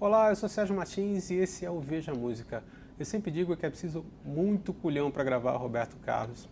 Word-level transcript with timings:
Olá, 0.00 0.30
eu 0.30 0.34
sou 0.34 0.48
Sérgio 0.48 0.74
Martins 0.74 1.28
e 1.28 1.34
esse 1.34 1.62
é 1.62 1.70
o 1.70 1.78
Veja 1.78 2.14
Música. 2.14 2.64
Eu 2.98 3.04
sempre 3.04 3.30
digo 3.30 3.54
que 3.54 3.66
é 3.66 3.68
preciso 3.68 4.02
muito 4.24 4.72
culhão 4.72 5.10
para 5.10 5.22
gravar 5.22 5.54
Roberto 5.58 5.94
Carlos, 5.98 6.48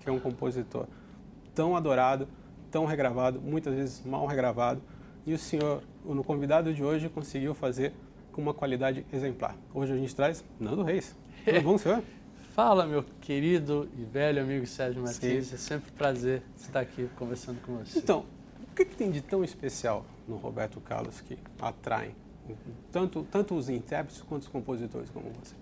que 0.00 0.08
é 0.08 0.12
um 0.12 0.18
compositor 0.18 0.84
tão 1.54 1.76
adorado, 1.76 2.26
tão 2.72 2.84
regravado, 2.86 3.40
muitas 3.40 3.72
vezes 3.72 4.04
mal 4.04 4.26
regravado, 4.26 4.82
e 5.24 5.32
o 5.32 5.38
senhor, 5.38 5.84
no 6.04 6.24
convidado 6.24 6.74
de 6.74 6.82
hoje, 6.82 7.08
conseguiu 7.08 7.54
fazer 7.54 7.94
com 8.32 8.42
uma 8.42 8.52
qualidade 8.52 9.06
exemplar. 9.12 9.56
Hoje 9.72 9.92
a 9.92 9.96
gente 9.96 10.16
traz 10.16 10.44
Nando 10.58 10.82
Reis. 10.82 11.14
Tudo 11.44 11.62
bom, 11.62 11.78
senhor? 11.78 12.02
Fala, 12.52 12.84
meu 12.84 13.04
querido 13.20 13.88
e 13.96 14.02
velho 14.02 14.42
amigo 14.42 14.66
Sérgio 14.66 15.00
Martins. 15.00 15.46
Sim. 15.46 15.54
É 15.54 15.58
sempre 15.58 15.92
um 15.92 15.96
prazer 15.96 16.42
estar 16.56 16.80
aqui 16.80 17.08
conversando 17.14 17.60
com 17.60 17.76
você. 17.76 17.96
Então, 17.96 18.24
o 18.60 18.74
que, 18.74 18.84
que 18.84 18.96
tem 18.96 19.08
de 19.08 19.20
tão 19.20 19.44
especial 19.44 20.04
no 20.26 20.34
Roberto 20.34 20.80
Carlos 20.80 21.20
que 21.20 21.38
atrai 21.60 22.12
tanto, 22.92 23.22
tanto 23.30 23.54
os 23.54 23.68
intérpretes 23.68 24.22
quanto 24.22 24.42
os 24.42 24.48
compositores 24.48 25.10
como 25.10 25.30
você? 25.30 25.54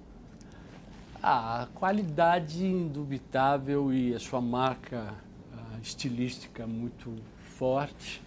a 1.28 1.66
qualidade 1.74 2.64
indubitável 2.64 3.92
e 3.92 4.14
a 4.14 4.18
sua 4.20 4.40
marca 4.40 5.12
uh, 5.52 5.80
estilística 5.82 6.68
muito 6.68 7.12
forte 7.56 8.22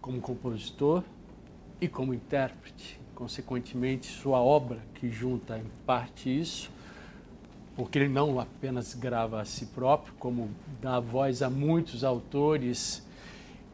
como 0.00 0.20
compositor 0.20 1.02
e 1.80 1.88
como 1.88 2.14
intérprete. 2.14 3.00
Consequentemente, 3.12 4.06
sua 4.06 4.38
obra, 4.38 4.78
que 4.94 5.10
junta 5.10 5.58
em 5.58 5.64
parte 5.84 6.28
isso, 6.28 6.70
porque 7.74 7.98
ele 7.98 8.08
não 8.08 8.38
apenas 8.38 8.94
grava 8.94 9.40
a 9.40 9.44
si 9.44 9.66
próprio, 9.66 10.14
como 10.16 10.48
dá 10.80 11.00
voz 11.00 11.42
a 11.42 11.50
muitos 11.50 12.04
autores, 12.04 13.04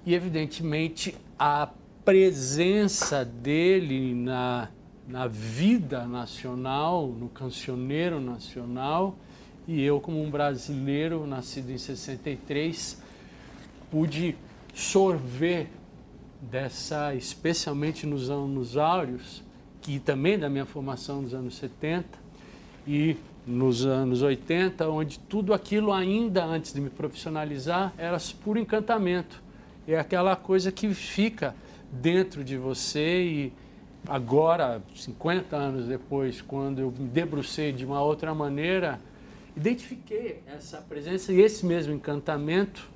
e 0.06 0.14
evidentemente 0.14 1.14
a 1.38 1.68
presença 2.04 3.24
dele 3.24 4.14
na 4.14 4.68
na 5.06 5.26
vida 5.26 6.06
nacional, 6.06 7.08
no 7.08 7.28
cancioneiro 7.28 8.20
nacional, 8.20 9.16
e 9.66 9.82
eu, 9.82 10.00
como 10.00 10.22
um 10.22 10.30
brasileiro 10.30 11.26
nascido 11.26 11.70
em 11.70 11.78
63, 11.78 13.02
pude 13.90 14.36
sorver 14.74 15.68
dessa, 16.40 17.14
especialmente 17.14 18.06
nos 18.06 18.30
anos 18.30 18.76
áureos, 18.76 19.42
que 19.80 19.98
também 19.98 20.38
da 20.38 20.48
minha 20.48 20.66
formação 20.66 21.22
nos 21.22 21.34
anos 21.34 21.56
70 21.56 22.06
e 22.86 23.16
nos 23.46 23.84
anos 23.84 24.22
80, 24.22 24.88
onde 24.88 25.18
tudo 25.18 25.52
aquilo 25.52 25.92
ainda 25.92 26.44
antes 26.44 26.72
de 26.72 26.80
me 26.80 26.88
profissionalizar 26.88 27.92
era 27.98 28.18
puro 28.42 28.58
encantamento. 28.58 29.42
É 29.86 29.98
aquela 29.98 30.34
coisa 30.34 30.72
que 30.72 30.92
fica 30.94 31.54
dentro 32.00 32.44
de 32.44 32.56
você 32.56 33.22
e 33.22 33.52
agora, 34.06 34.82
50 34.94 35.56
anos 35.56 35.86
depois, 35.86 36.40
quando 36.42 36.80
eu 36.80 36.90
me 36.90 37.08
debrucei 37.08 37.72
de 37.72 37.84
uma 37.84 38.02
outra 38.02 38.34
maneira, 38.34 39.00
identifiquei 39.56 40.42
essa 40.46 40.78
presença 40.78 41.32
e 41.32 41.40
esse 41.40 41.64
mesmo 41.64 41.94
encantamento 41.94 42.90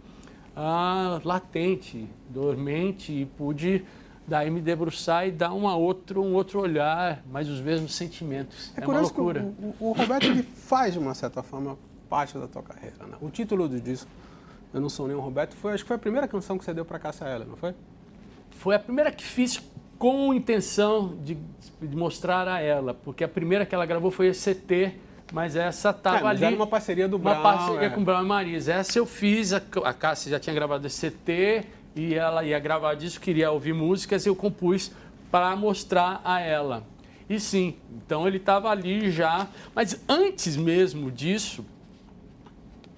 ah, 0.54 1.20
latente, 1.24 2.08
dormente, 2.28 3.12
e 3.12 3.24
pude 3.24 3.84
daí 4.28 4.50
me 4.50 4.60
debruçar 4.60 5.26
e 5.26 5.30
dar 5.30 5.52
uma 5.52 5.74
outro, 5.74 6.22
um 6.22 6.34
outro 6.34 6.60
olhar, 6.60 7.22
mas 7.30 7.48
os 7.48 7.60
mesmos 7.60 7.94
sentimentos. 7.94 8.72
É, 8.76 8.84
é 8.84 8.86
uma 8.86 9.00
loucura. 9.00 9.42
O, 9.80 9.88
o, 9.88 9.92
Roberto 9.92 10.26
ele 10.26 10.42
faz, 10.42 10.92
de 10.92 10.98
uma 10.98 11.14
certa 11.14 11.42
forma, 11.42 11.78
parte 12.08 12.36
da 12.36 12.46
tua 12.46 12.62
carreira. 12.62 13.06
Né? 13.06 13.16
O 13.22 13.30
título 13.30 13.66
do 13.68 13.80
disco, 13.80 14.10
Eu 14.74 14.80
Não 14.80 14.90
Sou 14.90 15.08
Nem 15.08 15.16
Roberto, 15.16 15.56
foi, 15.56 15.72
acho 15.72 15.82
que 15.82 15.88
foi 15.88 15.96
a 15.96 15.98
primeira 15.98 16.28
canção 16.28 16.58
que 16.58 16.64
você 16.64 16.74
deu 16.74 16.84
para 16.84 16.98
Cássia 16.98 17.24
Eller, 17.24 17.48
não 17.48 17.56
foi? 17.56 17.74
Foi 18.58 18.74
a 18.74 18.78
primeira 18.78 19.12
que 19.12 19.24
fiz 19.24 19.62
com 19.98 20.34
intenção 20.34 21.16
de, 21.22 21.36
de, 21.80 21.96
mostrar 21.96 22.48
a 22.48 22.60
ela, 22.60 22.92
porque 22.92 23.22
a 23.22 23.28
primeira 23.28 23.64
que 23.64 23.74
ela 23.74 23.86
gravou 23.86 24.10
foi 24.10 24.28
a 24.28 24.32
CT, 24.32 24.94
mas 25.32 25.54
essa 25.54 25.90
estava 25.90 26.26
é, 26.26 26.30
ali. 26.30 26.44
Era 26.44 26.56
uma 26.56 26.66
parceria 26.66 27.06
do 27.06 27.18
Brown. 27.18 27.34
Uma 27.34 27.42
parceria 27.42 27.86
é. 27.86 27.90
com 27.90 28.00
o 28.00 28.04
Brown 28.04 28.22
e 28.22 28.26
Marisa. 28.26 28.72
Essa 28.72 28.98
eu 28.98 29.06
fiz, 29.06 29.52
a, 29.52 29.62
a 29.84 29.92
Cássia 29.92 30.30
já 30.30 30.40
tinha 30.40 30.54
gravado 30.54 30.84
a 30.86 30.90
CT 30.90 31.66
e 31.94 32.14
ela 32.14 32.44
ia 32.44 32.58
gravar 32.58 32.94
disso, 32.94 33.20
queria 33.20 33.50
ouvir 33.52 33.72
músicas 33.72 34.26
e 34.26 34.28
eu 34.28 34.34
compus 34.34 34.90
para 35.30 35.54
mostrar 35.54 36.20
a 36.24 36.40
ela. 36.40 36.82
E 37.30 37.38
sim, 37.38 37.76
então 37.92 38.26
ele 38.26 38.38
estava 38.38 38.70
ali 38.70 39.08
já, 39.10 39.46
mas 39.72 40.02
antes 40.08 40.56
mesmo 40.56 41.12
disso, 41.12 41.64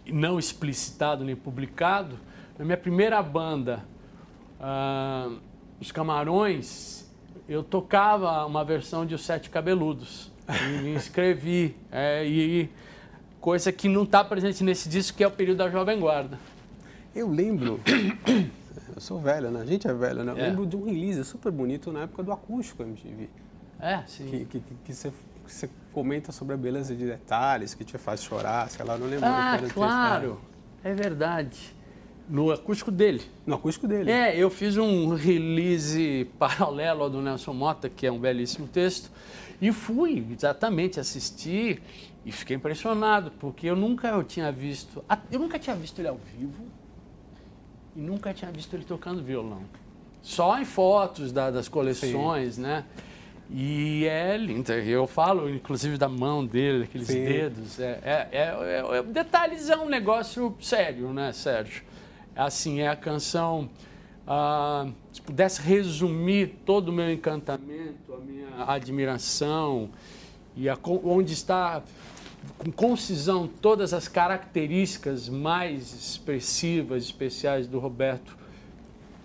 não 0.06 0.38
explicitado 0.38 1.22
nem 1.22 1.36
publicado, 1.36 2.18
na 2.58 2.64
minha 2.64 2.76
primeira 2.76 3.22
banda, 3.22 3.84
uh, 4.60 5.49
os 5.80 5.90
Camarões, 5.90 7.04
eu 7.48 7.62
tocava 7.62 8.44
uma 8.44 8.64
versão 8.64 9.06
de 9.06 9.14
Os 9.14 9.24
Sete 9.24 9.48
Cabeludos. 9.50 10.30
E 10.48 10.82
me 10.82 10.94
inscrevi. 10.94 11.76
É, 11.92 12.24
e 12.24 12.70
coisa 13.40 13.72
que 13.72 13.88
não 13.88 14.04
está 14.04 14.22
presente 14.22 14.62
nesse 14.62 14.88
disco, 14.88 15.16
que 15.16 15.24
é 15.24 15.26
o 15.26 15.30
período 15.30 15.58
da 15.58 15.68
Jovem 15.68 15.98
Guarda. 15.98 16.38
Eu 17.14 17.28
lembro. 17.28 17.80
Eu 18.94 19.00
sou 19.00 19.20
velho, 19.20 19.50
né? 19.50 19.60
A 19.62 19.64
gente 19.64 19.88
é 19.88 19.94
velho, 19.94 20.22
né? 20.22 20.32
Eu 20.32 20.38
é. 20.38 20.48
lembro 20.48 20.66
de 20.66 20.76
um 20.76 20.84
release 20.84 21.24
super 21.24 21.50
bonito 21.50 21.92
na 21.92 22.02
época 22.02 22.22
do 22.22 22.32
acústico 22.32 22.82
MTV. 22.82 23.28
É, 23.80 24.02
sim. 24.06 24.26
Que, 24.28 24.44
que, 24.44 24.62
que, 24.84 24.94
você, 24.94 25.10
que 25.10 25.52
você 25.52 25.70
comenta 25.92 26.32
sobre 26.32 26.54
a 26.54 26.56
beleza 26.56 26.94
de 26.94 27.06
detalhes, 27.06 27.74
que 27.74 27.84
te 27.84 27.96
faz 27.98 28.22
chorar, 28.22 28.68
sei 28.68 28.84
lá, 28.84 28.98
não 28.98 29.06
lembro. 29.06 29.26
Ah, 29.26 29.58
claro. 29.72 30.40
É 30.84 30.92
verdade. 30.92 31.74
No 32.30 32.52
acústico 32.52 32.92
dele. 32.92 33.22
No 33.44 33.56
acústico 33.56 33.88
dele. 33.88 34.10
É, 34.10 34.36
eu 34.36 34.48
fiz 34.48 34.76
um 34.76 35.14
release 35.14 36.28
paralelo 36.38 37.02
ao 37.02 37.10
do 37.10 37.20
Nelson 37.20 37.52
Mota, 37.52 37.88
que 37.88 38.06
é 38.06 38.12
um 38.12 38.20
belíssimo 38.20 38.68
texto, 38.68 39.10
e 39.60 39.72
fui 39.72 40.24
exatamente 40.30 41.00
assistir 41.00 41.82
e 42.24 42.30
fiquei 42.30 42.56
impressionado, 42.56 43.32
porque 43.40 43.66
eu 43.66 43.74
nunca 43.74 44.08
eu 44.08 44.22
tinha 44.22 44.52
visto, 44.52 45.04
eu 45.30 45.40
nunca 45.40 45.58
tinha 45.58 45.74
visto 45.74 45.98
ele 45.98 46.08
ao 46.08 46.18
vivo 46.18 46.64
e 47.96 48.00
nunca 48.00 48.32
tinha 48.32 48.50
visto 48.52 48.74
ele 48.74 48.84
tocando 48.84 49.22
violão. 49.22 49.62
Só 50.22 50.58
em 50.58 50.64
fotos 50.64 51.32
da, 51.32 51.50
das 51.50 51.68
coleções, 51.68 52.54
Sim. 52.54 52.62
né? 52.62 52.84
E 53.52 54.06
é 54.06 54.36
lindo. 54.36 54.70
Eu 54.72 55.06
falo, 55.08 55.50
inclusive, 55.50 55.98
da 55.98 56.08
mão 56.08 56.46
dele, 56.46 56.84
aqueles 56.84 57.08
Sim. 57.08 57.24
dedos. 57.24 57.80
É, 57.80 57.98
é, 58.04 58.28
é, 58.32 58.98
é, 58.98 59.02
detalhes 59.02 59.68
é 59.68 59.76
um 59.76 59.88
negócio 59.88 60.54
sério, 60.60 61.12
né, 61.12 61.32
Sérgio? 61.32 61.82
Assim, 62.34 62.80
é 62.80 62.88
a 62.88 62.96
canção, 62.96 63.68
ah, 64.26 64.88
se 65.12 65.20
pudesse 65.20 65.60
resumir 65.60 66.56
todo 66.64 66.88
o 66.88 66.92
meu 66.92 67.12
encantamento, 67.12 68.14
a 68.14 68.18
minha 68.18 68.48
admiração, 68.66 69.90
e 70.56 70.68
a, 70.68 70.78
onde 71.04 71.32
está 71.32 71.82
com 72.58 72.70
concisão 72.70 73.46
todas 73.46 73.92
as 73.92 74.08
características 74.08 75.28
mais 75.28 75.92
expressivas, 75.92 77.04
especiais 77.04 77.66
do 77.66 77.78
Roberto 77.78 78.36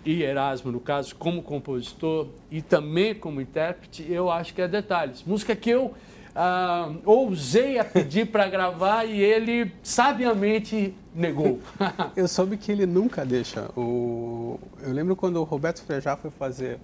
e 0.04 0.22
Erasmo, 0.22 0.70
no 0.70 0.80
caso, 0.80 1.16
como 1.16 1.42
compositor 1.42 2.28
e 2.50 2.62
também 2.62 3.14
como 3.14 3.40
intérprete, 3.40 4.06
eu 4.08 4.30
acho 4.30 4.54
que 4.54 4.62
é 4.62 4.68
detalhes. 4.68 5.22
Música 5.24 5.56
que 5.56 5.70
eu 5.70 5.94
ah, 6.38 6.92
ousei 7.06 7.78
a 7.78 7.84
pedir 7.84 8.26
para 8.26 8.46
gravar 8.46 9.06
e 9.06 9.18
ele 9.18 9.72
sabiamente 9.82 10.94
negou. 11.14 11.58
eu 12.14 12.28
soube 12.28 12.58
que 12.58 12.70
ele 12.70 12.84
nunca 12.84 13.24
deixa. 13.24 13.70
O... 13.74 14.60
Eu 14.82 14.92
lembro 14.92 15.16
quando 15.16 15.36
o 15.36 15.44
Roberto 15.44 15.82
Frejá 15.82 16.14
foi 16.14 16.30
fazer 16.30 16.78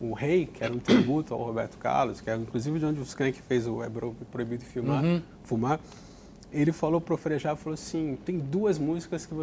o 0.00 0.12
Rei, 0.12 0.46
que 0.46 0.64
era 0.64 0.72
um 0.72 0.78
tributo 0.78 1.32
ao 1.34 1.40
Roberto 1.40 1.78
Carlos, 1.78 2.20
que 2.20 2.28
é 2.28 2.34
inclusive 2.34 2.80
de 2.80 2.84
onde 2.84 3.00
o 3.00 3.04
Skank 3.04 3.40
fez 3.42 3.66
o 3.68 3.80
É 3.80 3.88
Proibido 4.30 4.64
Filmar, 4.64 5.04
uhum. 5.04 5.22
Fumar. 5.44 5.78
Ele 6.52 6.72
falou 6.72 7.00
pro 7.00 7.16
Frejá, 7.16 7.54
falou 7.54 7.74
assim, 7.74 8.18
tem 8.24 8.38
duas 8.38 8.76
músicas 8.76 9.24
que 9.24 9.34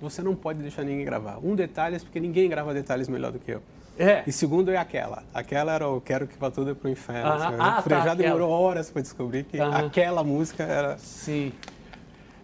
você 0.00 0.22
não 0.22 0.34
pode 0.34 0.60
deixar 0.60 0.82
ninguém 0.82 1.04
gravar. 1.04 1.38
Um, 1.44 1.54
detalhes, 1.54 2.02
porque 2.02 2.18
ninguém 2.18 2.48
grava 2.48 2.74
detalhes 2.74 3.08
melhor 3.08 3.30
do 3.30 3.38
que 3.38 3.52
eu. 3.52 3.62
É. 3.98 4.24
E 4.26 4.32
segundo 4.32 4.70
é 4.70 4.76
aquela. 4.76 5.22
Aquela 5.32 5.72
era 5.72 5.88
o 5.88 6.00
Quero 6.00 6.26
que 6.26 6.36
vá 6.38 6.50
tudo 6.50 6.70
é 6.70 6.74
pro 6.74 6.90
inferno. 6.90 7.30
Ah, 7.30 7.34
assim, 7.34 7.56
ah, 7.58 7.82
tá, 7.82 8.14
demorou 8.14 8.48
aquela. 8.48 8.60
horas 8.60 8.90
para 8.90 9.02
descobrir 9.02 9.44
que 9.44 9.60
aquela 9.60 10.24
música 10.24 10.64
era. 10.64 10.98
Sim. 10.98 11.52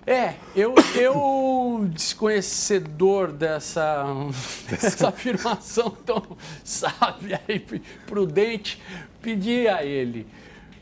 É, 0.06 0.34
eu, 0.56 0.74
eu 0.94 1.86
desconhecedor 1.92 3.32
dessa, 3.32 4.04
dessa 4.70 5.08
afirmação 5.08 5.90
tão 5.90 6.22
sábia 6.64 7.40
e 7.48 7.60
prudente, 8.06 8.80
pedi 9.20 9.68
a 9.68 9.84
ele. 9.84 10.26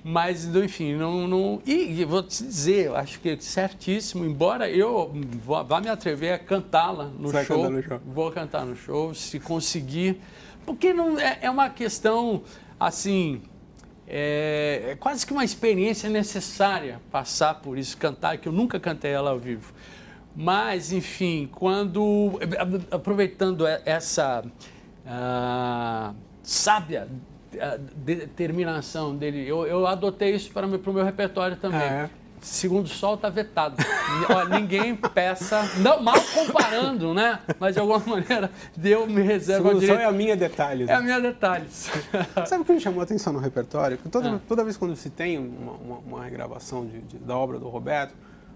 Mas, 0.05 0.45
enfim, 0.45 0.95
não. 0.95 1.27
não 1.27 1.61
e, 1.67 2.05
vou 2.05 2.23
te 2.23 2.45
dizer, 2.45 2.87
eu 2.87 2.97
acho 2.97 3.21
que 3.21 3.31
é 3.31 3.37
certíssimo, 3.39 4.25
embora 4.25 4.71
eu 4.71 5.13
vá 5.45 5.81
me 5.81 5.89
atrever 5.89 6.33
a 6.33 6.39
cantá-la 6.39 7.11
no, 7.19 7.31
show, 7.45 7.71
no 7.71 7.83
show. 7.83 8.01
Vou 8.07 8.31
cantar 8.31 8.65
no 8.65 8.77
show, 8.77 9.13
se 9.13 9.41
conseguir 9.41 10.21
porque 10.69 10.93
não 10.93 11.19
é, 11.19 11.39
é 11.41 11.51
uma 11.51 11.71
questão 11.71 12.43
assim, 12.79 13.41
é, 14.07 14.91
é, 14.91 14.97
quase 14.97 15.27
que 15.27 15.33
uma 15.33 15.43
experiência 15.43 16.11
necessária 16.11 17.01
passar 17.11 17.55
por 17.55 17.79
isso, 17.79 17.97
cantar, 17.97 18.37
que 18.37 18.47
eu 18.47 18.53
nunca 18.53 18.79
cantei 18.79 19.11
ela 19.11 19.31
ao 19.31 19.39
vivo. 19.39 19.73
Mas, 20.37 20.93
enfim, 20.93 21.49
quando. 21.51 22.39
Aproveitando 22.91 23.67
essa 23.67 24.45
uh, 24.45 26.15
sábia 26.43 27.09
a 27.59 27.79
determinação 27.97 29.17
dele. 29.17 29.49
Eu, 29.49 29.67
eu 29.67 29.87
adotei 29.87 30.35
isso 30.35 30.53
para 30.53 30.67
o 30.67 30.93
meu 30.93 31.03
repertório 31.03 31.57
também. 31.57 31.81
Ah, 31.81 31.85
é. 32.05 32.11
Segundo 32.43 32.87
o 32.87 32.89
Sol 32.89 33.15
está 33.15 33.29
vetado. 33.29 33.77
ninguém 34.51 34.95
peça, 34.97 35.63
não, 35.79 36.03
mal 36.03 36.17
comparando, 36.35 37.13
né? 37.15 37.41
Mas 37.59 37.75
de 37.75 37.81
alguma 37.81 37.99
maneira 37.99 38.51
deu 38.77 39.07
me 39.07 39.23
reserva 39.23 39.69
Segundo 39.69 39.83
o 39.83 39.87
Sol 39.87 39.97
é 39.97 40.05
a 40.05 40.13
minha 40.13 40.37
detalhes. 40.37 40.89
É 40.89 40.95
a 40.95 41.01
minha 41.01 41.21
detalhes. 41.21 41.91
Sabe 42.47 42.63
o 42.63 42.65
que 42.65 42.73
me 42.73 42.81
chamou 42.81 43.01
a 43.01 43.05
atenção 43.05 43.33
no 43.33 43.39
repertório? 43.39 43.99
Toda, 44.11 44.37
ah. 44.37 44.41
toda 44.47 44.65
vez 44.65 44.77
quando 44.77 44.95
se 44.97 45.11
tem 45.11 45.39
uma, 45.39 45.73
uma, 45.73 45.99
uma 45.99 46.25
regravação 46.25 46.87
de, 46.87 47.01
de, 47.01 47.19
da 47.19 47.37
obra 47.37 47.59
do 47.59 47.69
Roberto, 47.69 48.15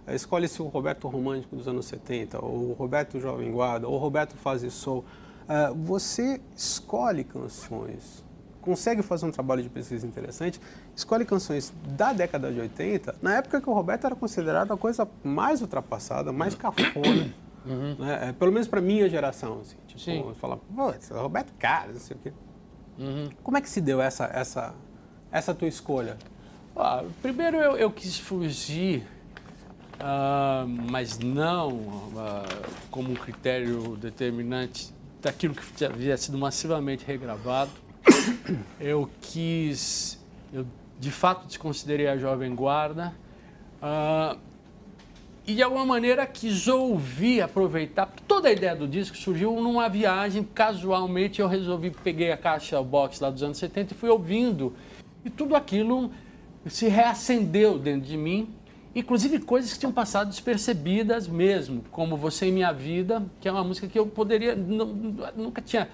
escolhe-se 0.09 0.61
o 0.61 0.67
Roberto 0.67 1.09
romântico 1.09 1.57
dos 1.57 1.69
anos 1.69 1.87
70, 1.87 2.45
ou 2.45 2.71
o 2.71 2.73
Roberto 2.73 3.21
Jovem 3.21 3.51
Guarda, 3.53 3.87
ou 3.87 3.95
o 3.95 3.99
Roberto 3.99 4.37
Faz 4.37 4.63
Soul. 4.73 5.05
Uh, 5.43 5.75
você 5.75 6.41
escolhe 6.57 7.25
canções 7.25 8.22
consegue 8.63 9.03
fazer 9.03 9.27
um 9.27 9.31
trabalho 9.31 9.63
de 9.63 9.69
pesquisa 9.69 10.07
interessante, 10.07 10.59
escolhe 10.97 11.25
canções 11.25 11.73
da 11.85 12.13
década 12.13 12.51
de 12.51 12.61
80, 12.61 13.17
na 13.21 13.37
época 13.37 13.61
que 13.61 13.69
o 13.69 13.73
Roberto 13.75 14.07
era 14.07 14.15
considerado 14.15 14.73
a 14.73 14.77
coisa 14.77 15.07
mais 15.23 15.61
ultrapassada, 15.61 16.33
mais 16.33 16.55
cafona. 16.55 17.35
Uhum. 17.67 17.97
Né? 17.99 18.29
É, 18.29 18.33
pelo 18.33 18.51
menos 18.51 18.67
para 18.67 18.81
minha 18.81 19.09
geração. 19.09 19.61
Assim, 19.61 19.77
tipo, 19.87 20.01
Sim. 20.01 20.35
Fala, 20.41 20.57
pô, 20.57 20.91
é 20.91 21.21
Roberto 21.21 21.53
Carlos, 21.59 21.95
não 21.95 22.01
sei 22.01 22.17
o 22.17 22.21
quê. 22.21 22.33
Uhum. 22.99 23.31
Como 23.43 23.57
é 23.57 23.61
que 23.61 23.69
se 23.69 23.81
deu 23.81 24.01
essa, 24.01 24.25
essa, 24.27 24.75
essa 25.31 25.55
tua 25.55 25.69
escolha? 25.69 26.17
Ah, 26.77 27.05
primeiro 27.21 27.59
eu, 27.59 27.77
eu, 27.77 27.91
quis 27.91 28.19
fugir, 28.19 29.07
uh, 29.95 30.67
mas 30.91 31.19
não 31.19 31.73
uh, 31.73 32.13
como 32.91 33.11
um 33.11 33.15
critério 33.15 33.97
determinante 33.97 34.93
daquilo 35.21 35.55
que 35.55 35.85
havia 35.85 36.17
sido 36.17 36.39
massivamente 36.39 37.05
regravado 37.05 37.71
eu 38.81 39.09
quis, 39.21 40.19
eu 40.53 40.67
de 40.99 41.11
fato 41.11 41.47
desconsiderei 41.47 42.09
a 42.09 42.17
Jovem 42.17 42.55
Guarda 42.55 43.13
uh, 43.83 44.39
e 45.47 45.55
de 45.55 45.63
alguma 45.63 45.85
maneira 45.85 46.25
quis 46.27 46.69
ouvir, 46.69 47.41
aproveitar. 47.41 48.07
Toda 48.29 48.49
a 48.49 48.53
ideia 48.53 48.77
do 48.77 48.87
disco 48.87 49.17
surgiu 49.17 49.53
numa 49.61 49.89
viagem, 49.89 50.45
casualmente 50.45 51.41
eu 51.41 51.49
resolvi, 51.49 51.91
peguei 51.91 52.31
a 52.31 52.37
caixa 52.37 52.81
box 52.83 53.21
lá 53.21 53.31
dos 53.31 53.43
anos 53.43 53.59
70 53.59 53.93
e 53.93 53.97
fui 53.97 54.09
ouvindo. 54.09 54.73
E 55.25 55.31
tudo 55.31 55.57
aquilo 55.57 56.13
se 56.67 56.87
reacendeu 56.87 57.77
dentro 57.77 58.09
de 58.09 58.17
mim, 58.17 58.51
inclusive 58.95 59.41
coisas 59.41 59.73
que 59.73 59.81
tinham 59.81 59.93
passado 59.93 60.29
despercebidas 60.29 61.27
mesmo, 61.27 61.83
como 61.91 62.17
Você 62.17 62.47
em 62.47 62.53
Minha 62.53 62.73
Vida, 62.73 63.25
que 63.41 63.49
é 63.49 63.53
uma 63.53 63.65
música 63.65 63.89
que 63.89 63.99
eu 63.99 64.07
poderia, 64.07 64.55
nunca 64.55 65.61
tinha 65.61 65.89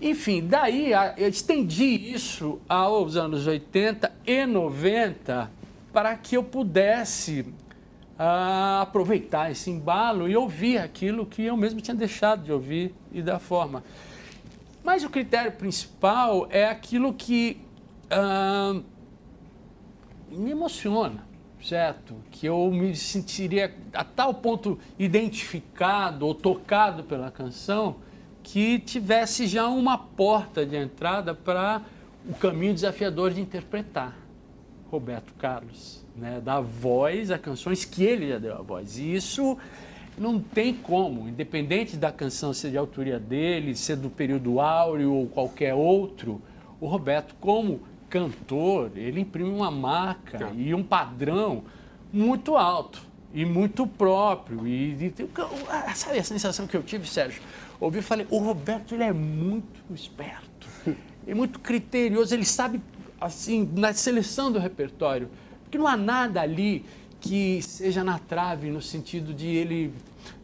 enfim, 0.00 0.46
daí 0.46 0.92
eu 1.18 1.28
estendi 1.28 2.12
isso 2.12 2.58
aos 2.66 3.16
anos 3.16 3.46
80 3.46 4.10
e 4.26 4.46
90 4.46 5.50
para 5.92 6.16
que 6.16 6.36
eu 6.36 6.42
pudesse 6.42 7.40
uh, 7.40 8.80
aproveitar 8.80 9.50
esse 9.50 9.70
embalo 9.70 10.26
e 10.26 10.34
ouvir 10.34 10.78
aquilo 10.78 11.26
que 11.26 11.42
eu 11.42 11.56
mesmo 11.56 11.82
tinha 11.82 11.94
deixado 11.94 12.44
de 12.44 12.52
ouvir 12.52 12.94
e 13.12 13.20
da 13.20 13.38
forma. 13.38 13.84
Mas 14.82 15.04
o 15.04 15.10
critério 15.10 15.52
principal 15.52 16.46
é 16.50 16.66
aquilo 16.66 17.12
que 17.12 17.60
uh, 18.10 18.82
me 20.30 20.52
emociona, 20.52 21.26
certo? 21.62 22.14
Que 22.30 22.46
eu 22.46 22.70
me 22.70 22.96
sentiria 22.96 23.74
a 23.92 24.02
tal 24.02 24.32
ponto 24.32 24.78
identificado 24.98 26.26
ou 26.26 26.34
tocado 26.34 27.04
pela 27.04 27.30
canção 27.30 27.96
que 28.52 28.80
tivesse 28.80 29.46
já 29.46 29.68
uma 29.68 29.96
porta 29.96 30.66
de 30.66 30.76
entrada 30.76 31.32
para 31.32 31.82
o 32.28 32.34
caminho 32.34 32.74
desafiador 32.74 33.30
de 33.30 33.40
interpretar 33.40 34.16
Roberto 34.90 35.32
Carlos, 35.34 36.04
né? 36.16 36.40
dar 36.44 36.60
voz 36.60 37.30
a 37.30 37.38
canções 37.38 37.84
que 37.84 38.02
ele 38.02 38.28
já 38.28 38.38
deu 38.38 38.54
a 38.56 38.60
voz. 38.60 38.98
E 38.98 39.14
isso 39.14 39.56
não 40.18 40.40
tem 40.40 40.74
como, 40.74 41.28
independente 41.28 41.96
da 41.96 42.10
canção 42.10 42.52
ser 42.52 42.72
de 42.72 42.76
autoria 42.76 43.20
dele, 43.20 43.76
ser 43.76 43.94
do 43.94 44.10
período 44.10 44.60
áureo 44.60 45.14
ou 45.14 45.28
qualquer 45.28 45.72
outro, 45.72 46.42
o 46.80 46.88
Roberto, 46.88 47.36
como 47.40 47.80
cantor, 48.08 48.90
ele 48.96 49.20
imprime 49.20 49.50
uma 49.50 49.70
marca 49.70 50.48
é. 50.48 50.54
e 50.56 50.74
um 50.74 50.82
padrão 50.82 51.62
muito 52.12 52.56
alto 52.56 53.00
e 53.32 53.44
muito 53.44 53.86
próprio. 53.86 54.66
E, 54.66 54.92
e 54.92 55.94
sabe 55.94 56.18
a 56.18 56.24
sensação 56.24 56.66
que 56.66 56.76
eu 56.76 56.82
tive, 56.82 57.06
Sérgio? 57.06 57.40
Ouvi 57.80 58.00
e 58.00 58.02
falei, 58.02 58.26
o 58.30 58.38
Roberto 58.38 58.94
ele 58.94 59.04
é 59.04 59.12
muito 59.12 59.82
esperto, 59.94 60.68
é 61.26 61.34
muito 61.34 61.58
criterioso, 61.58 62.34
ele 62.34 62.44
sabe, 62.44 62.80
assim, 63.20 63.68
na 63.74 63.92
seleção 63.92 64.52
do 64.52 64.58
repertório, 64.58 65.30
porque 65.62 65.78
não 65.78 65.86
há 65.86 65.96
nada 65.96 66.40
ali 66.40 66.84
que 67.20 67.62
seja 67.62 68.02
na 68.04 68.18
trave, 68.18 68.70
no 68.70 68.80
sentido 68.80 69.32
de 69.32 69.46
ele. 69.46 69.92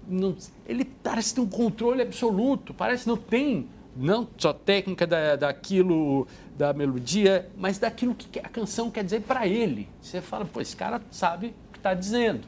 Não, 0.06 0.36
ele 0.66 0.84
parece 0.84 1.34
ter 1.34 1.40
um 1.40 1.48
controle 1.48 2.02
absoluto, 2.02 2.72
parece 2.72 3.08
não 3.08 3.16
tem 3.16 3.68
não 3.96 4.28
só 4.36 4.52
técnica 4.52 5.06
da, 5.06 5.36
daquilo, 5.36 6.28
da 6.56 6.72
melodia, 6.72 7.48
mas 7.56 7.78
daquilo 7.78 8.14
que 8.14 8.38
a 8.38 8.48
canção 8.48 8.90
quer 8.90 9.02
dizer 9.02 9.22
para 9.22 9.46
ele. 9.46 9.88
Você 10.00 10.20
fala, 10.20 10.44
pô, 10.44 10.60
esse 10.60 10.76
cara 10.76 11.00
sabe 11.10 11.48
o 11.68 11.72
que 11.72 11.78
está 11.78 11.94
dizendo. 11.94 12.46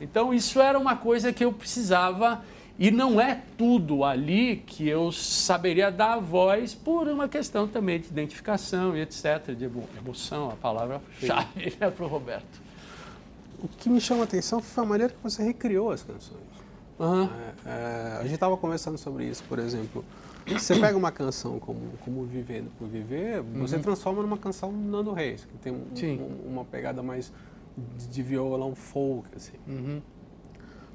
Então, 0.00 0.34
isso 0.34 0.60
era 0.60 0.78
uma 0.78 0.96
coisa 0.96 1.32
que 1.32 1.44
eu 1.44 1.52
precisava 1.52 2.42
e 2.78 2.90
não 2.90 3.20
é 3.20 3.42
tudo 3.58 4.04
ali 4.04 4.56
que 4.66 4.88
eu 4.88 5.12
saberia 5.12 5.90
dar 5.90 6.18
voz 6.18 6.74
por 6.74 7.08
uma 7.08 7.28
questão 7.28 7.68
também 7.68 8.00
de 8.00 8.08
identificação 8.08 8.96
e 8.96 9.02
etc., 9.02 9.54
de 9.56 9.64
emoção, 9.98 10.50
a 10.50 10.56
palavra-chave 10.56 11.76
é 11.80 11.90
para 11.90 12.04
o 12.04 12.08
Roberto. 12.08 12.60
O 13.62 13.68
que 13.68 13.90
me 13.90 14.00
chama 14.00 14.22
a 14.22 14.24
atenção 14.24 14.60
foi 14.60 14.84
a 14.84 14.86
maneira 14.86 15.12
que 15.12 15.22
você 15.22 15.42
recriou 15.42 15.90
as 15.90 16.02
canções. 16.02 16.40
Uhum. 16.98 17.24
É, 17.24 17.68
é, 17.68 18.16
a 18.18 18.22
gente 18.22 18.34
estava 18.34 18.56
conversando 18.56 18.96
sobre 18.98 19.24
isso, 19.24 19.42
por 19.44 19.58
exemplo. 19.58 20.04
Você 20.46 20.78
pega 20.78 20.96
uma 20.96 21.12
canção 21.12 21.58
como, 21.58 21.80
como 22.04 22.24
Vivendo 22.24 22.70
por 22.78 22.88
Viver, 22.88 23.42
você 23.42 23.76
uhum. 23.76 23.82
transforma 23.82 24.22
numa 24.22 24.38
canção 24.38 24.72
Nando 24.72 25.12
Reis, 25.12 25.44
que 25.44 25.56
tem 25.58 25.72
um, 25.72 25.86
um, 26.22 26.52
uma 26.52 26.64
pegada 26.64 27.02
mais 27.02 27.32
de, 27.76 28.08
de 28.08 28.22
violão 28.22 28.74
folk, 28.74 29.28
assim. 29.36 29.56
Uhum. 29.66 30.00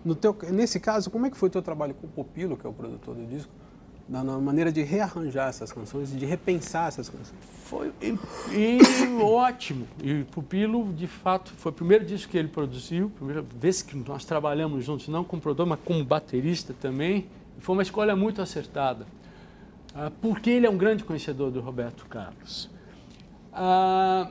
No 0.06 0.14
teu, 0.14 0.38
nesse 0.52 0.80
caso, 0.80 1.10
como 1.10 1.26
é 1.26 1.32
que 1.32 1.38
foi 1.38 1.50
o 1.50 1.52
teu 1.52 1.64
trabalho 1.64 1.96
com 1.96 2.06
o 2.06 2.10
Popilo, 2.10 2.56
que 2.56 2.68
é 2.68 2.70
o 2.70 2.74
produtor 2.74 3.16
do 3.16 3.26
disco, 3.26 3.52
na, 4.08 4.24
na 4.24 4.38
maneira 4.38 4.72
de 4.72 4.84
rearranjar 4.84 5.50
essas 5.50 5.72
canções 5.72 6.14
e 6.14 6.16
de 6.16 6.28
repensar 6.28 6.90
essas 6.90 7.10
canções? 7.10 7.34
Foi 7.64 7.92
e, 8.00 8.16
e 8.54 8.80
ótimo. 9.20 9.88
E 10.04 10.24
Pupilo, 10.26 10.94
de 10.94 11.08
fato, 11.08 11.52
foi 11.58 11.72
o 11.72 11.74
primeiro 11.74 12.06
disco 12.06 12.32
que 12.32 12.38
ele 12.38 12.50
produziu, 12.50 13.10
primeira 13.10 13.44
vez 13.60 13.82
que 13.82 13.98
nós 13.98 14.24
trabalhamos 14.26 14.86
juntos, 14.86 15.08
não 15.08 15.24
como 15.24 15.42
produtor, 15.42 15.66
mas 15.66 15.80
como 15.84 16.06
baterista 16.06 16.72
também. 16.80 17.26
Foi 17.58 17.74
uma 17.74 17.82
escolha 17.82 18.16
muito 18.16 18.44
acertada, 18.44 19.08
ah, 19.96 20.12
porque 20.22 20.52
ele 20.52 20.68
é 20.68 20.70
um 20.70 20.78
grande 20.78 21.04
conhecedor 21.04 21.50
do 21.50 21.62
Roberto 21.62 22.06
Carlos. 22.06 22.70
Ah, 23.52 24.30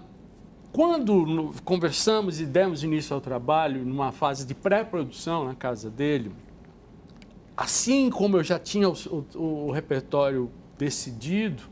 quando 0.75 1.54
conversamos 1.64 2.40
e 2.40 2.45
demos 2.45 2.83
início 2.83 3.14
ao 3.14 3.21
trabalho, 3.21 3.85
numa 3.85 4.11
fase 4.11 4.45
de 4.45 4.57
pré-produção 4.57 5.45
na 5.45 5.54
casa 5.54 5.88
dele, 5.88 6.33
assim 7.57 8.11
como 8.11 8.38
eu 8.38 8.43
já 8.43 8.59
tinha 8.59 8.88
o, 8.88 9.25
o, 9.37 9.69
o 9.69 9.71
repertório 9.71 10.50
decidido, 10.76 11.62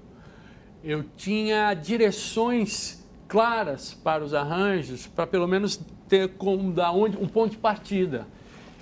eu 0.84 1.04
tinha 1.16 1.74
direções 1.74 3.04
claras 3.26 3.92
para 3.92 4.22
os 4.22 4.32
arranjos, 4.34 5.08
para 5.08 5.26
pelo 5.26 5.48
menos 5.48 5.80
ter 6.06 6.34
como 6.34 6.72
da 6.72 6.92
onde 6.92 7.16
um 7.16 7.26
ponto 7.26 7.50
de 7.50 7.58
partida. 7.58 8.24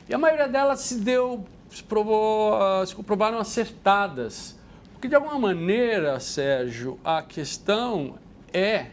E 0.07 0.13
a 0.13 0.19
maioria 0.19 0.49
delas 0.49 0.81
se 0.81 1.01
deu, 1.01 1.47
se, 1.71 1.83
provou, 1.83 2.59
se 2.87 2.95
comprovaram 2.95 3.39
acertadas. 3.39 4.59
Porque 4.93 5.09
de 5.09 5.15
alguma 5.15 5.39
maneira, 5.39 6.21
Sérgio, 6.21 7.01
a 7.03 7.23
questão 7.23 8.17
é 8.53 8.89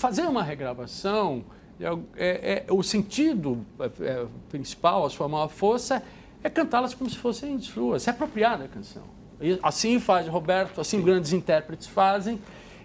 fazer 0.00 0.22
uma 0.22 0.42
regravação, 0.42 1.44
é, 1.78 1.84
é, 2.16 2.64
é 2.66 2.72
o 2.72 2.82
sentido 2.82 3.66
é, 3.78 3.84
é, 4.00 4.26
principal, 4.48 5.04
a 5.04 5.10
sua 5.10 5.28
maior 5.28 5.48
força, 5.48 6.02
é 6.42 6.48
cantá-las 6.48 6.94
como 6.94 7.10
se 7.10 7.18
fossem 7.18 7.60
suas, 7.60 8.02
se 8.02 8.08
apropriar 8.08 8.58
da 8.58 8.66
canção. 8.66 9.02
E 9.38 9.58
assim 9.62 10.00
faz 10.00 10.26
Roberto, 10.26 10.80
assim 10.80 11.02
grandes 11.02 11.34
intérpretes 11.34 11.86
fazem. 11.86 12.40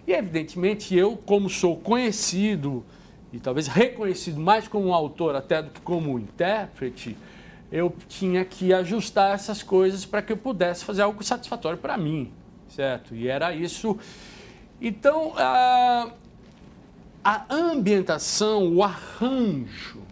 E 0.05 0.11
evidentemente 0.11 0.93
eu, 0.93 1.15
como 1.15 1.49
sou 1.49 1.77
conhecido 1.77 2.83
e 3.31 3.39
talvez 3.39 3.67
reconhecido 3.67 4.39
mais 4.39 4.67
como 4.67 4.87
um 4.87 4.93
autor 4.93 5.37
até 5.37 5.61
do 5.61 5.69
que 5.69 5.79
como 5.81 6.11
um 6.11 6.19
intérprete, 6.19 7.17
eu 7.71 7.95
tinha 8.09 8.43
que 8.43 8.73
ajustar 8.73 9.33
essas 9.33 9.63
coisas 9.63 10.05
para 10.05 10.21
que 10.21 10.33
eu 10.33 10.37
pudesse 10.37 10.83
fazer 10.83 11.01
algo 11.01 11.23
satisfatório 11.23 11.77
para 11.77 11.97
mim, 11.97 12.31
certo? 12.67 13.15
E 13.15 13.29
era 13.29 13.55
isso. 13.55 13.97
Então, 14.81 15.33
ah, 15.37 16.11
a 17.25 17.43
ambientação, 17.49 18.71
o 18.71 18.83
arranjo 18.83 20.03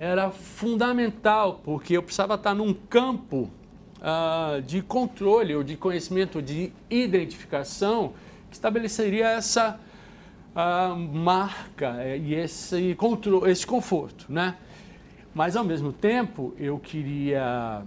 era 0.00 0.30
fundamental, 0.30 1.60
porque 1.62 1.94
eu 1.94 2.02
precisava 2.02 2.36
estar 2.36 2.54
num 2.54 2.72
campo 2.72 3.50
uh, 3.98 4.62
de 4.62 4.80
controle 4.80 5.54
ou 5.54 5.62
de 5.62 5.76
conhecimento, 5.76 6.40
de 6.40 6.72
identificação, 6.88 8.14
que 8.48 8.54
estabeleceria 8.54 9.28
essa 9.28 9.78
uh, 10.56 10.96
marca 10.96 11.96
eh, 11.98 12.16
e 12.16 12.34
esse, 12.34 12.94
controle, 12.94 13.50
esse 13.50 13.66
conforto, 13.66 14.24
né? 14.32 14.56
Mas, 15.34 15.56
ao 15.56 15.64
mesmo 15.64 15.92
tempo, 15.92 16.54
eu 16.58 16.78
queria 16.78 17.82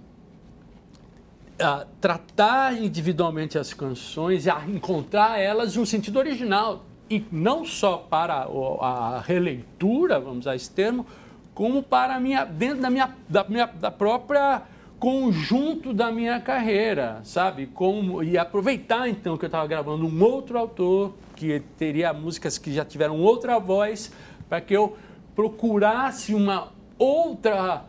uh, 1.59 1.87
tratar 1.99 2.79
individualmente 2.79 3.57
as 3.57 3.73
canções 3.73 4.45
e 4.45 4.49
encontrar 4.69 5.39
elas 5.39 5.75
um 5.75 5.85
sentido 5.87 6.19
original. 6.19 6.85
E 7.09 7.23
não 7.31 7.65
só 7.65 7.97
para 7.97 8.47
a 8.81 9.21
releitura, 9.25 10.19
vamos 10.19 10.39
usar 10.39 10.55
esse 10.55 10.71
termo, 10.71 11.05
como 11.53 11.83
para 11.83 12.19
minha, 12.19 12.43
dentro 12.43 12.81
da 12.81 12.89
minha, 12.89 13.15
da 13.29 13.43
minha 13.43 13.65
da 13.65 13.91
própria 13.91 14.63
conjunto 14.99 15.93
da 15.93 16.11
minha 16.11 16.39
carreira, 16.39 17.19
sabe? 17.23 17.67
Como, 17.67 18.23
e 18.23 18.37
aproveitar 18.37 19.07
então 19.07 19.37
que 19.37 19.45
eu 19.45 19.47
estava 19.47 19.67
gravando 19.67 20.05
um 20.05 20.23
outro 20.23 20.57
autor, 20.57 21.13
que 21.35 21.61
teria 21.77 22.13
músicas 22.13 22.57
que 22.57 22.73
já 22.73 22.83
tiveram 22.83 23.19
outra 23.19 23.59
voz, 23.59 24.11
para 24.49 24.61
que 24.61 24.75
eu 24.75 24.97
procurasse 25.35 26.33
uma 26.33 26.71
outra 26.97 27.85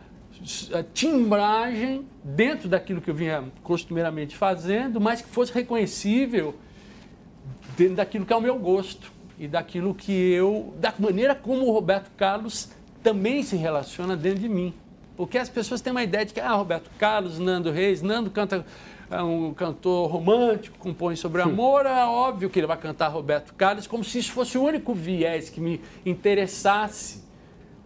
eh, 0.72 0.84
timbragem 0.92 2.06
dentro 2.22 2.68
daquilo 2.68 3.00
que 3.00 3.08
eu 3.08 3.14
vinha 3.14 3.44
costumeiramente 3.62 4.36
fazendo, 4.36 5.00
mas 5.00 5.22
que 5.22 5.28
fosse 5.28 5.52
reconhecível 5.52 6.54
dentro 7.76 7.96
daquilo 7.96 8.24
que 8.24 8.32
é 8.32 8.36
o 8.36 8.40
meu 8.40 8.58
gosto 8.58 9.12
e 9.38 9.46
daquilo 9.46 9.94
que 9.94 10.12
eu, 10.12 10.74
da 10.78 10.92
maneira 10.98 11.34
como 11.34 11.66
o 11.66 11.72
Roberto 11.72 12.10
Carlos 12.16 12.70
também 13.02 13.42
se 13.42 13.56
relaciona 13.56 14.16
dentro 14.16 14.40
de 14.40 14.48
mim. 14.48 14.74
Porque 15.16 15.38
as 15.38 15.48
pessoas 15.48 15.80
têm 15.80 15.90
uma 15.90 16.02
ideia 16.02 16.24
de 16.24 16.34
que, 16.34 16.40
ah, 16.40 16.52
Roberto 16.52 16.90
Carlos, 16.98 17.38
Nando 17.38 17.70
Reis, 17.70 18.02
Nando 18.02 18.30
canta 18.30 18.64
é 19.10 19.22
um 19.22 19.54
cantor 19.54 20.10
romântico, 20.10 20.76
compõe 20.78 21.14
sobre 21.14 21.40
amor, 21.40 21.86
é 21.86 22.04
óbvio 22.04 22.50
que 22.50 22.58
ele 22.58 22.66
vai 22.66 22.76
cantar 22.76 23.08
Roberto 23.08 23.54
Carlos, 23.54 23.86
como 23.86 24.02
se 24.02 24.18
isso 24.18 24.32
fosse 24.32 24.58
o 24.58 24.62
único 24.64 24.92
viés 24.92 25.48
que 25.48 25.60
me 25.60 25.80
interessasse. 26.04 27.24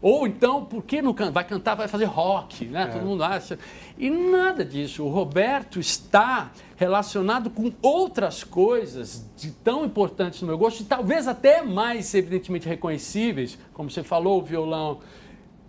Ou 0.02 0.26
então, 0.26 0.64
por 0.64 0.83
que 0.83 1.02
não 1.02 1.14
vai 1.30 1.45
cantar, 1.45 1.75
vai 1.75 1.87
fazer 1.87 2.07
rock, 2.07 2.64
né? 2.64 2.85
É. 2.85 2.87
Todo 2.87 3.04
mundo 3.04 3.23
acha. 3.23 3.59
E 3.99 4.09
nada 4.09 4.64
disso. 4.64 5.04
O 5.04 5.11
Roberto 5.11 5.78
está 5.78 6.50
relacionado 6.76 7.50
com 7.50 7.71
outras 7.83 8.42
coisas 8.42 9.26
de 9.37 9.50
tão 9.50 9.85
importantes 9.85 10.40
no 10.40 10.49
meu 10.49 10.57
gosto, 10.57 10.80
e 10.80 10.85
talvez 10.85 11.28
até 11.28 11.62
mais 11.62 12.14
evidentemente 12.14 12.66
reconhecíveis, 12.66 13.59
como 13.75 13.90
você 13.90 14.02
falou, 14.02 14.40
o 14.40 14.42
violão 14.42 15.00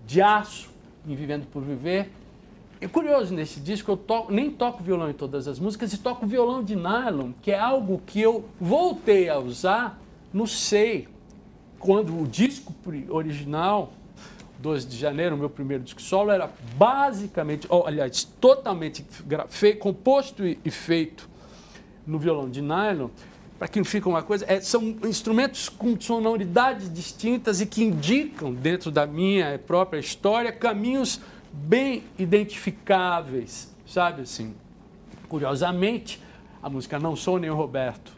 de 0.07 0.21
aço 0.21 0.69
em 1.05 1.13
Vivendo 1.13 1.45
por 1.47 1.61
Viver. 1.61 2.09
É 2.79 2.88
curioso 2.88 3.33
nesse 3.33 3.59
disco, 3.59 3.91
eu 3.91 3.97
toco, 3.97 4.31
nem 4.31 4.50
toco 4.50 4.81
violão 4.81 5.09
em 5.09 5.13
todas 5.13 5.47
as 5.47 5.59
músicas 5.59 5.93
e 5.93 5.97
toco 5.97 6.25
violão 6.25 6.63
de 6.63 6.75
nylon, 6.75 7.31
que 7.41 7.51
é 7.51 7.59
algo 7.59 8.01
que 8.05 8.19
eu 8.19 8.45
voltei 8.59 9.29
a 9.29 9.38
usar 9.38 10.01
no 10.33 10.47
Sei, 10.47 11.07
quando 11.77 12.19
o 12.19 12.27
disco 12.27 12.73
original 13.09 13.91
12 14.62 14.88
de 14.88 14.98
janeiro, 14.98 15.36
meu 15.36 15.50
primeiro 15.50 15.84
disco 15.84 16.01
solo, 16.01 16.32
era 16.32 16.50
basicamente, 16.75 17.68
oh, 17.70 17.84
aliás, 17.86 18.24
totalmente 18.24 19.06
composto 19.80 20.46
e, 20.46 20.60
e, 20.63 20.70
feito 20.70 21.27
no 22.06 22.20
violão 22.20 22.50
de 22.50 22.62
nylon. 22.62 23.10
Para 23.58 23.68
que 23.68 23.80
não 23.80 23.86
fique 23.86 24.08
uma 24.08 24.24
coisa, 24.24 24.46
é, 24.48 24.60
são 24.60 24.82
instrumentos 25.03 25.70
com 25.70 26.00
sonoridades 26.00 26.91
distintas 26.91 27.62
e 27.62 27.65
que 27.65 27.84
indicam, 27.84 28.53
dentro 28.53 28.89
da 28.89 29.06
minha 29.06 29.60
própria 29.60 30.00
história, 30.00 30.51
caminhos 30.51 31.22
bem 31.51 32.03
identificáveis, 32.18 33.75
sabe 33.86 34.24
assim? 34.24 34.56
Curiosamente, 35.27 36.22
a 36.62 36.70
música 36.70 36.98
Não 36.98 37.15
Sou 37.15 37.38
Nem 37.38 37.50
o 37.50 37.56
Roberto, 37.56 38.13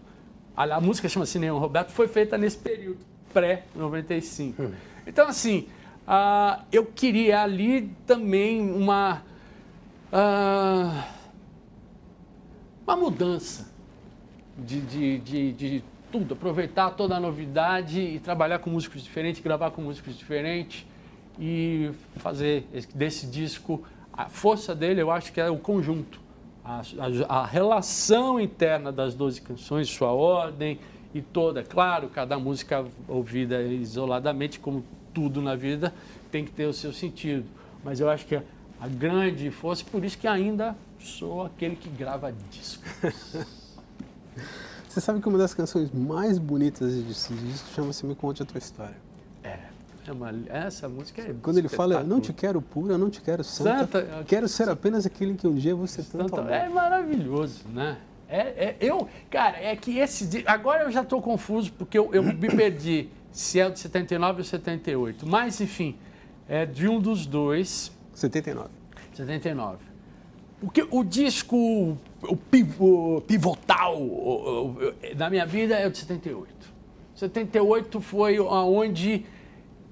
a, 0.55 0.63
a 0.63 0.79
música 0.79 1.09
chama-se 1.09 1.39
Nem 1.39 1.49
Roberto, 1.49 1.91
foi 1.91 2.07
feita 2.07 2.37
nesse 2.37 2.57
período, 2.57 2.99
pré-95. 3.33 4.53
Hum. 4.59 4.71
Então, 5.05 5.27
assim, 5.27 5.67
ah, 6.07 6.63
eu 6.71 6.85
queria 6.85 7.41
ali 7.41 7.89
também 8.05 8.61
uma, 8.61 9.23
ah, 10.11 11.07
uma 12.85 12.95
mudança 12.95 13.71
de, 14.57 14.81
de, 14.81 15.17
de, 15.19 15.53
de, 15.53 15.83
tudo, 16.11 16.33
aproveitar 16.33 16.91
toda 16.91 17.15
a 17.15 17.19
novidade 17.19 17.99
e 17.99 18.19
trabalhar 18.19 18.59
com 18.59 18.69
músicos 18.69 19.01
diferentes, 19.01 19.41
gravar 19.41 19.71
com 19.71 19.81
músicos 19.81 20.17
diferentes 20.17 20.85
e 21.39 21.91
fazer 22.17 22.67
desse 22.93 23.25
disco, 23.25 23.83
a 24.11 24.25
força 24.25 24.75
dele 24.75 25.01
eu 25.01 25.09
acho 25.09 25.31
que 25.33 25.41
é 25.41 25.49
o 25.49 25.57
conjunto, 25.57 26.19
a, 26.63 26.81
a, 26.99 27.39
a 27.39 27.45
relação 27.45 28.39
interna 28.39 28.91
das 28.91 29.15
12 29.15 29.41
canções, 29.41 29.89
sua 29.89 30.11
ordem 30.11 30.79
e 31.13 31.21
toda, 31.21 31.63
claro, 31.63 32.09
cada 32.09 32.37
música 32.37 32.85
ouvida 33.07 33.61
isoladamente, 33.63 34.59
como 34.59 34.83
tudo 35.13 35.41
na 35.41 35.55
vida 35.55 35.93
tem 36.31 36.43
que 36.43 36.51
ter 36.51 36.65
o 36.65 36.73
seu 36.73 36.91
sentido. 36.91 37.45
Mas 37.83 37.99
eu 37.99 38.09
acho 38.09 38.25
que 38.25 38.35
a 38.35 38.87
grande 38.87 39.49
força, 39.51 39.83
por 39.89 40.03
isso 40.03 40.17
que 40.17 40.27
ainda 40.27 40.75
sou 40.99 41.45
aquele 41.45 41.75
que 41.75 41.89
grava 41.89 42.33
discos. 42.49 42.83
Você 44.87 45.01
sabe 45.01 45.19
que 45.21 45.27
uma 45.27 45.37
das 45.37 45.53
canções 45.53 45.91
mais 45.91 46.37
bonitas 46.37 46.93
desse 46.93 47.33
disco 47.33 47.69
chama-se 47.73 48.05
Me 48.05 48.13
Conte 48.13 48.43
a 48.43 48.45
Tua 48.45 48.59
História. 48.59 48.95
É, 49.43 49.57
é 50.07 50.11
uma, 50.11 50.31
essa 50.49 50.87
música 50.87 51.21
é 51.21 51.33
Quando 51.41 51.57
ele 51.57 51.67
fala, 51.69 52.03
não 52.03 52.21
te 52.21 52.31
quero 52.31 52.61
pura, 52.61 52.97
não 52.97 53.09
te 53.09 53.21
quero 53.21 53.43
santa, 53.43 54.01
santa 54.01 54.23
quero 54.25 54.47
ser 54.47 54.69
apenas 54.69 55.05
aquele 55.05 55.33
que 55.33 55.47
um 55.47 55.55
dia 55.55 55.73
você 55.73 56.03
tanto 56.03 56.35
amou. 56.35 56.53
É 56.53 56.69
maravilhoso, 56.69 57.61
né? 57.73 57.97
É, 58.29 58.39
é, 58.39 58.77
eu, 58.79 59.07
cara, 59.29 59.57
é 59.57 59.75
que 59.75 59.97
esse. 59.97 60.43
Agora 60.45 60.83
eu 60.83 60.91
já 60.91 61.01
estou 61.01 61.21
confuso 61.21 61.71
porque 61.73 61.97
eu, 61.97 62.13
eu 62.13 62.23
me 62.23 62.49
perdi 62.55 63.09
se 63.33 63.59
é 63.59 63.69
de 63.69 63.79
79 63.79 64.37
ou 64.37 64.43
78. 64.45 65.27
Mas, 65.27 65.59
enfim, 65.59 65.97
é 66.47 66.65
de 66.65 66.87
um 66.87 66.99
dos 66.99 67.25
dois. 67.25 67.91
79. 68.13 68.69
79. 69.13 69.79
Porque 70.61 70.87
o 70.89 71.03
disco, 71.03 71.97
o, 72.21 73.21
pivotal 73.27 73.97
da 75.17 75.29
minha 75.29 75.45
vida 75.45 75.75
é 75.75 75.85
o 75.85 75.91
de 75.91 75.97
78. 75.97 76.47
78 77.15 77.99
foi 77.99 78.39
onde, 78.39 79.25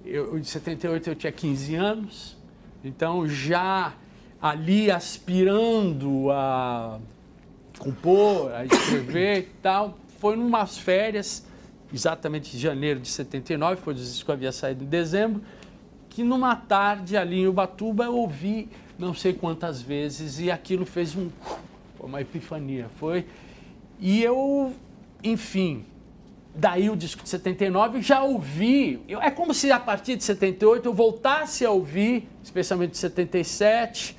eu, 0.06 0.38
em 0.38 0.44
78 0.44 1.10
eu 1.10 1.16
tinha 1.16 1.32
15 1.32 1.76
anos, 1.76 2.38
então 2.84 3.28
já 3.28 3.94
ali 4.42 4.90
aspirando 4.90 6.32
a 6.32 7.00
compor, 7.78 8.54
a 8.54 8.66
escrever 8.66 9.40
e 9.40 9.62
tal, 9.62 9.98
foi 10.20 10.36
numas 10.36 10.78
férias 10.78 11.46
exatamente 11.94 12.56
em 12.56 12.60
janeiro 12.60 13.00
de 13.00 13.08
79, 13.08 13.82
foi 13.82 13.94
o 13.94 13.98
disco 13.98 14.26
que 14.26 14.32
havia 14.32 14.52
saído 14.52 14.84
em 14.84 14.88
dezembro, 14.88 15.42
que 16.10 16.24
numa 16.24 16.56
tarde 16.56 17.16
ali 17.16 17.40
em 17.40 17.48
Ubatuba 17.48 18.06
eu 18.06 18.16
ouvi 18.16 18.70
não 18.98 19.14
sei 19.14 19.34
quantas 19.34 19.82
vezes 19.82 20.40
e 20.40 20.52
aquilo 20.52 20.86
fez 20.86 21.16
um, 21.16 21.30
uma 22.00 22.22
epifania. 22.22 22.88
Foi. 23.00 23.26
E 24.00 24.22
eu, 24.22 24.74
enfim, 25.24 25.86
daí 26.54 26.90
o 26.90 26.96
disco 26.96 27.24
de 27.24 27.30
79 27.30 28.02
já 28.02 28.24
ouvi. 28.24 29.02
Eu, 29.08 29.22
é 29.22 29.32
como 29.32 29.54
se 29.54 29.72
a 29.72 29.80
partir 29.80 30.16
de 30.16 30.24
78 30.24 30.86
eu 30.86 30.94
voltasse 30.94 31.66
a 31.66 31.72
ouvir, 31.72 32.28
especialmente 32.44 32.92
de 32.92 32.98
77, 32.98 34.16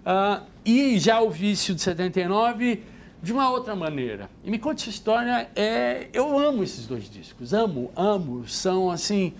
uh, 0.00 0.44
e 0.64 0.98
já 0.98 1.20
ouvisse 1.20 1.72
o 1.72 1.74
de 1.74 1.82
79 1.82 2.82
de 3.22 3.32
uma 3.32 3.50
outra 3.50 3.76
maneira. 3.76 4.30
E 4.42 4.50
me 4.50 4.58
conte 4.58 4.82
essa 4.82 4.90
história, 4.90 5.48
é, 5.54 6.08
eu 6.12 6.38
amo 6.38 6.62
esses 6.62 6.86
dois 6.86 7.10
discos, 7.10 7.52
amo, 7.52 7.90
amo, 7.94 8.48
são 8.48 8.90
assim, 8.90 9.34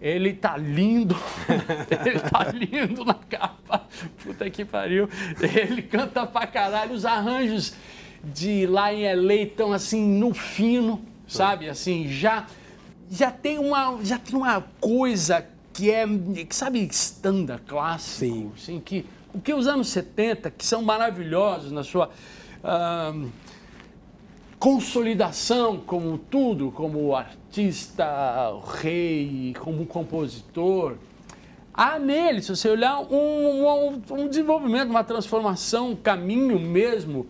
ele 0.00 0.32
tá 0.32 0.56
lindo, 0.56 1.16
ele 2.04 2.20
tá 2.20 2.44
lindo 2.52 3.04
na 3.04 3.14
capa, 3.14 3.86
puta 4.22 4.50
que 4.50 4.64
pariu, 4.64 5.08
ele 5.40 5.82
canta 5.82 6.26
pra 6.26 6.46
caralho, 6.46 6.92
os 6.92 7.04
arranjos 7.04 7.74
de 8.22 8.66
lá 8.66 8.92
em 8.92 9.14
LA 9.14 9.34
estão 9.34 9.72
assim 9.72 10.04
no 10.04 10.34
fino, 10.34 11.00
sabe, 11.28 11.68
assim, 11.68 12.08
já, 12.08 12.46
já 13.10 13.30
tem 13.30 13.58
uma, 13.58 13.98
já 14.02 14.18
tem 14.18 14.36
uma 14.36 14.60
coisa 14.80 15.46
que 15.72 15.90
é, 15.90 16.04
que 16.48 16.54
sabe, 16.54 16.80
standard, 16.90 17.62
clássico, 17.66 18.34
Sim. 18.34 18.52
assim, 18.56 18.80
que, 18.80 19.06
o 19.32 19.40
que 19.40 19.52
os 19.52 19.66
anos 19.66 19.88
70, 19.88 20.50
que 20.50 20.64
são 20.64 20.82
maravilhosos 20.82 21.70
na 21.70 21.82
sua 21.82 22.10
consolidação 24.58 25.78
como 25.78 26.16
tudo, 26.16 26.70
como 26.70 27.14
artista, 27.14 28.06
rei, 28.80 29.54
como 29.60 29.84
compositor. 29.84 30.96
Há 31.72 31.98
nele, 31.98 32.40
se 32.40 32.54
você 32.54 32.68
olhar, 32.68 33.00
um, 33.00 33.66
um, 33.66 34.02
um 34.10 34.28
desenvolvimento, 34.28 34.88
uma 34.88 35.04
transformação, 35.04 35.90
um 35.90 35.96
caminho 35.96 36.58
mesmo 36.58 37.26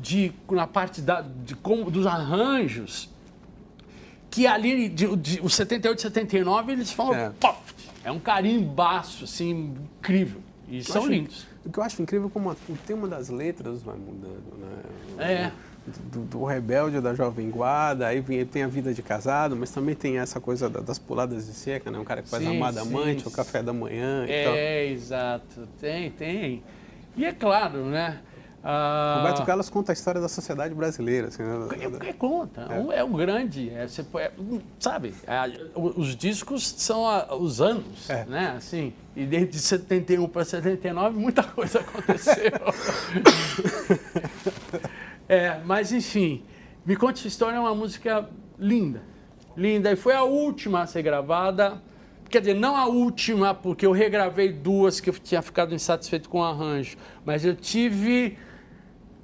de, 0.00 0.32
na 0.50 0.66
parte 0.66 1.00
da, 1.00 1.22
de, 1.22 1.56
como, 1.56 1.90
dos 1.90 2.06
arranjos, 2.06 3.08
que 4.30 4.46
ali, 4.46 4.88
de, 4.88 5.16
de, 5.16 5.40
os 5.42 5.54
78 5.54 5.98
e 5.98 6.02
79, 6.02 6.72
eles 6.72 6.92
falam, 6.92 7.14
é. 7.14 7.30
Puff, 7.30 7.74
é 8.04 8.12
um 8.12 8.20
carimbaço, 8.20 9.24
assim, 9.24 9.74
incrível. 9.98 10.40
E 10.68 10.84
são 10.84 11.02
acho, 11.02 11.10
lindos. 11.10 11.46
O 11.68 11.72
que 11.72 11.78
eu 11.78 11.82
acho 11.82 12.00
incrível 12.00 12.28
é 12.28 12.30
como 12.30 12.50
o 12.50 12.76
tema 12.86 13.06
das 13.06 13.28
letras 13.28 13.82
vai 13.82 13.94
mudando, 13.94 14.56
né? 14.58 14.82
É. 15.18 15.52
Do, 16.10 16.20
do, 16.20 16.44
rebelde 16.44 17.00
da 17.00 17.14
jovem 17.14 17.50
guarda, 17.50 18.06
aí 18.06 18.22
tem 18.46 18.62
a 18.62 18.68
vida 18.68 18.92
de 18.92 19.02
casado, 19.02 19.54
mas 19.54 19.70
também 19.70 19.94
tem 19.94 20.18
essa 20.18 20.40
coisa 20.40 20.68
das 20.68 20.98
puladas 20.98 21.46
de 21.46 21.52
seca, 21.52 21.90
né? 21.90 21.98
Um 21.98 22.04
cara 22.04 22.22
que 22.22 22.28
faz 22.28 22.42
sim, 22.42 22.56
amada 22.56 22.80
amante, 22.80 23.22
sim. 23.22 23.28
o 23.28 23.30
café 23.30 23.62
da 23.62 23.72
manhã. 23.72 24.24
É, 24.26 24.86
exato. 24.90 25.68
Tem, 25.78 26.10
tem. 26.10 26.62
E 27.16 27.24
é 27.24 27.32
claro, 27.32 27.84
né? 27.84 28.20
Ah, 28.62 29.18
Roberto 29.18 29.46
Carlos 29.46 29.70
conta 29.70 29.92
a 29.92 29.94
história 29.94 30.20
da 30.20 30.28
sociedade 30.28 30.74
brasileira. 30.74 31.28
Assim, 31.28 31.42
né? 31.42 31.68
é, 32.02 32.08
é, 32.08 32.12
conta, 32.12 32.66
é. 32.70 32.98
é 32.98 33.04
um 33.04 33.12
grande, 33.12 33.70
é, 33.70 33.86
você, 33.86 34.04
é, 34.16 34.32
sabe, 34.80 35.14
é, 35.26 35.70
os 35.74 36.16
discos 36.16 36.68
são 36.76 37.06
a, 37.06 37.34
os 37.36 37.60
anos, 37.60 38.10
é. 38.10 38.24
né, 38.24 38.54
assim, 38.56 38.92
e 39.14 39.24
desde 39.24 39.58
71 39.58 40.28
para 40.28 40.44
79 40.44 41.18
muita 41.18 41.42
coisa 41.54 41.80
aconteceu. 41.80 42.52
é, 45.28 45.60
mas 45.64 45.92
enfim, 45.92 46.42
Me 46.84 46.96
Conte 46.96 47.20
Sua 47.20 47.28
História 47.28 47.56
é 47.56 47.60
uma 47.60 47.74
música 47.74 48.28
linda, 48.58 49.02
linda, 49.56 49.92
e 49.92 49.96
foi 49.96 50.14
a 50.14 50.24
última 50.24 50.82
a 50.82 50.86
ser 50.86 51.02
gravada, 51.02 51.80
Quer 52.30 52.40
dizer, 52.40 52.54
não 52.54 52.76
a 52.76 52.84
última, 52.84 53.54
porque 53.54 53.86
eu 53.86 53.92
regravei 53.92 54.52
duas 54.52 55.00
que 55.00 55.08
eu 55.08 55.14
tinha 55.14 55.40
ficado 55.40 55.74
insatisfeito 55.74 56.28
com 56.28 56.40
o 56.40 56.44
arranjo, 56.44 56.94
mas 57.24 57.42
eu 57.42 57.56
tive 57.56 58.36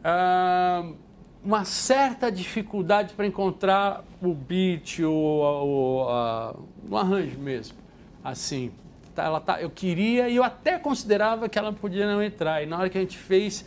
uh, 0.05 0.95
uma 1.43 1.65
certa 1.65 2.31
dificuldade 2.31 3.15
para 3.15 3.27
encontrar 3.27 4.05
o 4.23 4.33
beat, 4.33 5.01
o, 5.01 5.11
o, 5.11 6.55
o 6.91 6.97
arranjo 6.97 7.39
mesmo. 7.39 7.77
Assim, 8.23 8.73
tá, 9.15 9.25
ela 9.25 9.41
tá, 9.41 9.61
eu 9.61 9.71
queria 9.71 10.29
e 10.29 10.37
eu 10.37 10.45
até 10.45 10.79
considerava 10.79 11.49
que 11.49 11.59
ela 11.59 11.73
podia 11.73 12.07
não 12.11 12.23
entrar. 12.23 12.63
E 12.63 12.67
na 12.67 12.79
hora 12.79 12.89
que 12.89 12.97
a 12.97 13.01
gente 13.01 13.19
fez, 13.19 13.65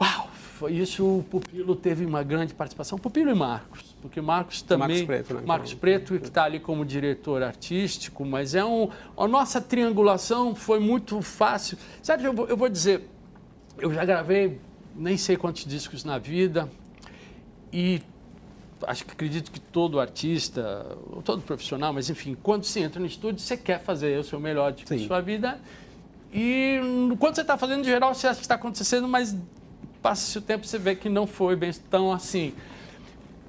uau, 0.00 0.28
foi 0.34 0.72
isso. 0.72 1.04
O 1.04 1.22
Pupilo 1.22 1.76
teve 1.76 2.04
uma 2.04 2.22
grande 2.22 2.54
participação. 2.54 2.98
Pupilo 2.98 3.30
e 3.30 3.34
Marcos, 3.34 3.94
porque 4.00 4.20
Marcos 4.20 4.62
também. 4.62 4.88
Marcos 4.88 5.06
Preto, 5.06 5.34
né? 5.34 5.42
Marcos 5.46 5.74
Preto, 5.74 6.18
que 6.18 6.26
está 6.26 6.44
ali 6.44 6.58
como 6.58 6.84
diretor 6.84 7.42
artístico, 7.42 8.24
mas 8.24 8.54
é 8.54 8.64
um. 8.64 8.88
A 9.16 9.28
nossa 9.28 9.60
triangulação 9.60 10.54
foi 10.54 10.80
muito 10.80 11.20
fácil. 11.22 11.78
Sabe, 12.02 12.24
eu 12.24 12.32
vou, 12.32 12.48
eu 12.48 12.56
vou 12.56 12.68
dizer, 12.68 13.08
eu 13.78 13.92
já 13.92 14.04
gravei 14.04 14.58
nem 14.94 15.16
sei 15.16 15.36
quantos 15.36 15.64
discos 15.64 16.04
na 16.04 16.18
vida 16.18 16.70
e 17.72 18.02
acho 18.86 19.04
que 19.04 19.12
acredito 19.12 19.50
que 19.50 19.60
todo 19.60 19.98
artista, 19.98 20.86
todo 21.24 21.42
profissional, 21.42 21.92
mas 21.92 22.10
enfim, 22.10 22.36
quando 22.42 22.64
você 22.64 22.80
entra 22.80 23.00
no 23.00 23.06
estúdio, 23.06 23.40
você 23.40 23.56
quer 23.56 23.80
fazer 23.80 24.18
o 24.18 24.24
seu 24.24 24.38
melhor 24.38 24.72
de 24.72 24.86
Sim. 24.86 25.06
sua 25.06 25.20
vida. 25.20 25.58
E 26.32 26.78
quando 27.18 27.36
você 27.36 27.42
está 27.42 27.56
fazendo, 27.56 27.80
em 27.80 27.84
geral, 27.84 28.14
você 28.14 28.26
acha 28.26 28.38
que 28.38 28.44
está 28.44 28.56
acontecendo, 28.56 29.08
mas 29.08 29.36
passa-se 30.02 30.36
o 30.36 30.40
tempo 30.40 30.66
você 30.66 30.78
vê 30.78 30.94
que 30.94 31.08
não 31.08 31.26
foi 31.26 31.56
bem 31.56 31.72
tão 31.90 32.12
assim. 32.12 32.52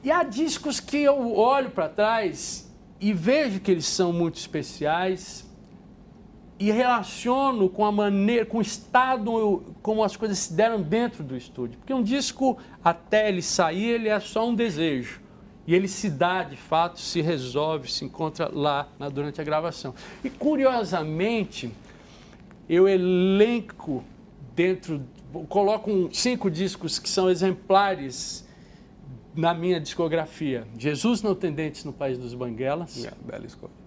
E 0.03 0.11
há 0.11 0.23
discos 0.23 0.79
que 0.79 0.97
eu 0.97 1.35
olho 1.35 1.71
para 1.71 1.89
trás 1.89 2.71
e 2.99 3.11
vejo 3.11 3.59
que 3.59 3.71
eles 3.71 3.85
são 3.85 4.13
muito 4.13 4.37
especiais, 4.37 5.44
e 6.57 6.71
relaciono 6.71 7.67
com 7.69 7.83
a 7.83 7.91
maneira, 7.91 8.45
com 8.45 8.59
o 8.59 8.61
estado, 8.61 9.63
como 9.81 10.03
as 10.03 10.15
coisas 10.15 10.37
se 10.39 10.53
deram 10.53 10.81
dentro 10.81 11.23
do 11.23 11.35
estúdio. 11.35 11.77
Porque 11.77 11.93
um 11.93 12.01
disco, 12.01 12.57
até 12.83 13.27
ele 13.27 13.41
sair, 13.41 13.89
ele 13.89 14.07
é 14.09 14.19
só 14.19 14.47
um 14.47 14.55
desejo. 14.55 15.21
E 15.67 15.73
ele 15.73 15.87
se 15.87 16.09
dá, 16.09 16.43
de 16.43 16.55
fato, 16.55 16.99
se 16.99 17.21
resolve, 17.21 17.91
se 17.91 18.05
encontra 18.05 18.49
lá 18.53 18.87
na, 18.97 19.09
durante 19.09 19.41
a 19.41 19.43
gravação. 19.43 19.93
E, 20.23 20.29
curiosamente, 20.29 21.71
eu 22.69 22.87
elenco 22.87 24.03
dentro, 24.55 25.01
coloco 25.49 25.91
um, 25.91 26.13
cinco 26.13 26.49
discos 26.49 26.99
que 26.99 27.09
são 27.09 27.29
exemplares 27.29 28.47
na 29.35 29.53
minha 29.53 29.81
discografia. 29.81 30.65
Jesus 30.77 31.21
Não 31.21 31.35
Tem 31.35 31.51
Dentes 31.51 31.83
no 31.83 31.91
País 31.91 32.17
dos 32.17 32.33
Banguelas. 32.33 32.95
Yeah, 32.95 33.17
bela 33.25 33.45
escolha 33.45 33.84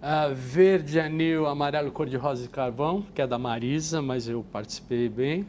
Uh, 0.00 0.34
verde, 0.34 0.98
anil, 0.98 1.46
amarelo, 1.46 1.92
cor-de-rosa 1.92 2.46
e 2.46 2.48
carvão, 2.48 3.04
que 3.14 3.20
é 3.20 3.26
da 3.26 3.38
Marisa, 3.38 4.00
mas 4.00 4.26
eu 4.26 4.42
participei 4.50 5.10
bem. 5.10 5.46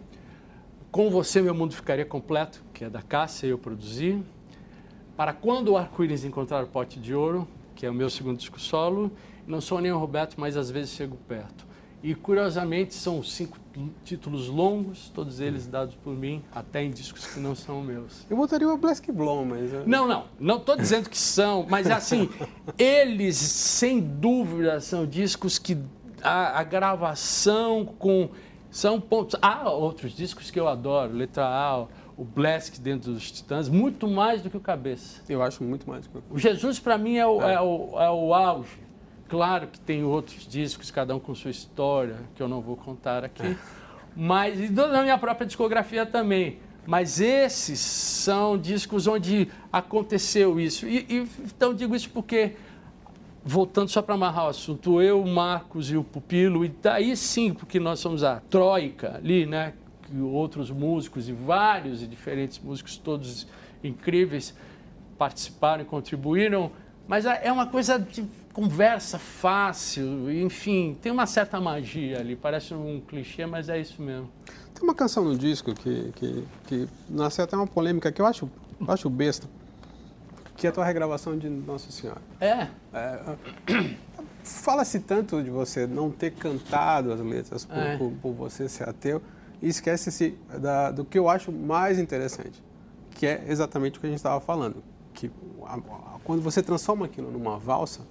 Com 0.92 1.10
você, 1.10 1.42
meu 1.42 1.56
mundo 1.56 1.74
ficaria 1.74 2.04
completo, 2.04 2.62
que 2.74 2.84
é 2.84 2.90
da 2.90 3.02
Cássia, 3.02 3.48
eu 3.48 3.58
produzi. 3.58 4.22
Para 5.16 5.32
quando 5.32 5.70
o 5.70 5.78
arco-íris 5.78 6.26
encontrar 6.26 6.66
o 6.66 6.68
pote 6.68 7.00
de 7.00 7.16
ouro, 7.16 7.48
que 7.76 7.86
é 7.86 7.90
o 7.90 7.94
meu 7.94 8.10
segundo 8.10 8.40
disco 8.40 8.60
solo. 8.60 9.10
Não 9.48 9.62
sou 9.62 9.80
nem 9.80 9.94
o 9.94 9.98
Roberto, 9.98 10.36
mas 10.38 10.58
às 10.58 10.70
vezes 10.70 10.94
chego 10.96 11.16
perto. 11.30 11.66
E 12.04 12.14
curiosamente 12.14 12.94
são 12.94 13.24
cinco 13.24 13.58
títulos 14.04 14.48
longos, 14.48 15.10
todos 15.14 15.40
eles 15.40 15.68
dados 15.68 15.96
por 15.96 16.14
mim, 16.14 16.44
até 16.52 16.84
em 16.84 16.92
discos 16.92 17.26
que 17.26 17.40
não 17.40 17.56
são 17.56 17.82
meus. 17.82 18.26
Eu 18.30 18.38
botaria 18.38 18.68
o 18.68 18.78
Black 18.78 19.12
Blonde, 19.12 19.50
mas. 19.50 19.88
Não, 19.88 20.08
não, 20.08 20.26
não 20.40 20.58
estou 20.58 20.76
dizendo 20.76 21.10
que 21.10 21.18
são, 21.18 21.66
mas 21.70 21.90
assim, 21.90 22.30
eles 22.78 23.36
sem 23.38 24.00
dúvida 24.00 24.80
são 24.82 25.06
discos 25.06 25.58
que 25.58 25.78
a, 26.22 26.60
a, 26.60 26.64
gravação 26.64 27.86
com. 27.86 28.30
São 28.70 29.02
pontos. 29.02 29.38
Há 29.42 29.70
outros 29.70 30.16
discos 30.16 30.50
que 30.50 30.58
eu 30.58 30.68
adoro, 30.68 31.14
Letra 31.14 31.46
A, 31.46 31.82
o 32.16 32.24
Blask 32.24 32.78
dentro 32.80 33.12
dos 33.12 33.30
Titãs, 33.30 33.68
muito 33.68 34.08
mais 34.08 34.42
do 34.42 34.50
que 34.50 34.56
o 34.56 34.62
Cabeça. 34.62 35.22
Eu 35.28 35.44
acho 35.44 35.62
muito 35.62 35.90
mais 35.90 36.08
do 36.08 36.10
que 36.10 36.18
o 36.18 36.36
O 36.36 36.40
Jesus, 36.40 36.80
para 36.80 36.98
mim, 36.98 37.18
é 37.18 37.28
o, 37.28 37.42
é. 37.42 37.56
É, 37.56 37.62
o, 37.62 38.00
é 38.00 38.10
o 38.10 38.34
auge 38.34 38.91
Claro 39.32 39.68
que 39.68 39.80
tem 39.80 40.04
outros 40.04 40.46
discos, 40.46 40.92
cada 40.92 41.16
um 41.16 41.20
com 41.20 41.34
sua 41.34 41.52
história, 41.52 42.18
que 42.36 42.44
eu 42.44 42.50
não 42.50 42.60
vou 42.60 42.76
contar 42.76 43.24
aqui. 43.24 43.42
É. 43.42 43.56
Mas, 44.14 44.60
e 44.60 44.70
na 44.70 45.04
minha 45.04 45.18
própria 45.18 45.48
discografia 45.48 46.06
também. 46.06 46.60
Mas 46.86 47.22
esses 47.22 47.80
são 47.80 48.58
discos 48.58 49.08
onde 49.08 49.48
aconteceu 49.72 50.60
isso. 50.60 50.86
E, 50.86 51.06
e 51.10 51.28
então 51.46 51.74
digo 51.74 51.96
isso 51.96 52.10
porque, 52.10 52.58
voltando 53.42 53.88
só 53.88 54.02
para 54.02 54.16
amarrar 54.16 54.48
o 54.48 54.50
assunto, 54.50 55.02
eu, 55.02 55.24
o 55.24 55.28
Marcos 55.30 55.90
e 55.90 55.96
o 55.96 56.04
Pupilo, 56.04 56.66
e 56.66 56.68
daí 56.68 57.16
sim, 57.16 57.54
porque 57.54 57.80
nós 57.80 58.02
somos 58.02 58.26
a 58.26 58.42
Troika 58.50 59.16
ali, 59.16 59.46
né? 59.46 59.76
Que 60.02 60.20
outros 60.20 60.70
músicos 60.70 61.30
e 61.30 61.32
vários 61.32 62.04
e 62.04 62.06
diferentes 62.06 62.60
músicos, 62.60 62.98
todos 62.98 63.48
incríveis, 63.82 64.54
participaram 65.18 65.84
e 65.84 65.86
contribuíram. 65.86 66.70
Mas 67.08 67.26
é 67.26 67.50
uma 67.50 67.68
coisa 67.68 67.98
de 67.98 68.26
conversa 68.52 69.18
fácil, 69.18 70.32
enfim, 70.32 70.98
tem 71.02 71.12
uma 71.12 71.26
certa 71.26 71.60
magia 71.60 72.20
ali. 72.20 72.36
Parece 72.36 72.74
um 72.74 73.02
clichê, 73.02 73.46
mas 73.46 73.70
é 73.70 73.80
isso 73.80 74.02
mesmo. 74.02 74.30
Tem 74.74 74.84
uma 74.84 74.96
canção 74.96 75.24
no 75.24 75.38
disco 75.38 75.74
que, 75.74 76.12
que, 76.16 76.48
que 76.68 76.90
nasceu 77.10 77.44
até 77.44 77.56
uma 77.56 77.68
polêmica 77.68 78.12
que 78.12 78.22
eu 78.22 78.26
acho, 78.26 78.50
acho 78.88 79.10
besta, 79.10 79.48
que 80.58 80.68
é 80.68 80.70
a 80.70 80.74
tua 80.74 80.86
regravação 80.86 81.38
de 81.38 81.50
Nossa 81.50 81.92
Senhora. 81.92 82.22
É. 82.40 82.68
é 82.94 83.38
Fala-se 84.44 85.00
tanto 85.00 85.42
de 85.44 85.50
você 85.50 85.86
não 85.86 86.10
ter 86.10 86.32
cantado 86.32 87.14
as 87.14 87.20
letras 87.20 87.64
por, 87.64 87.78
é. 87.78 87.98
por, 87.98 88.12
por 88.14 88.34
você 88.34 88.68
ser 88.68 88.90
ateu 88.90 89.22
e 89.62 89.70
esquece-se 89.70 90.36
do 90.96 91.06
que 91.06 91.20
eu 91.20 91.30
acho 91.30 91.52
mais 91.52 92.00
interessante, 92.00 92.62
que 93.12 93.28
é 93.28 93.44
exatamente 93.48 93.98
o 93.98 94.02
que 94.02 94.08
a 94.08 94.10
gente 94.10 94.18
estava 94.18 94.42
falando. 94.42 94.84
Que 95.14 95.30
a, 95.64 95.76
a, 95.76 96.20
quando 96.24 96.42
você 96.42 96.64
transforma 96.64 97.06
aquilo 97.06 97.30
numa 97.30 97.60
valsa, 97.60 98.02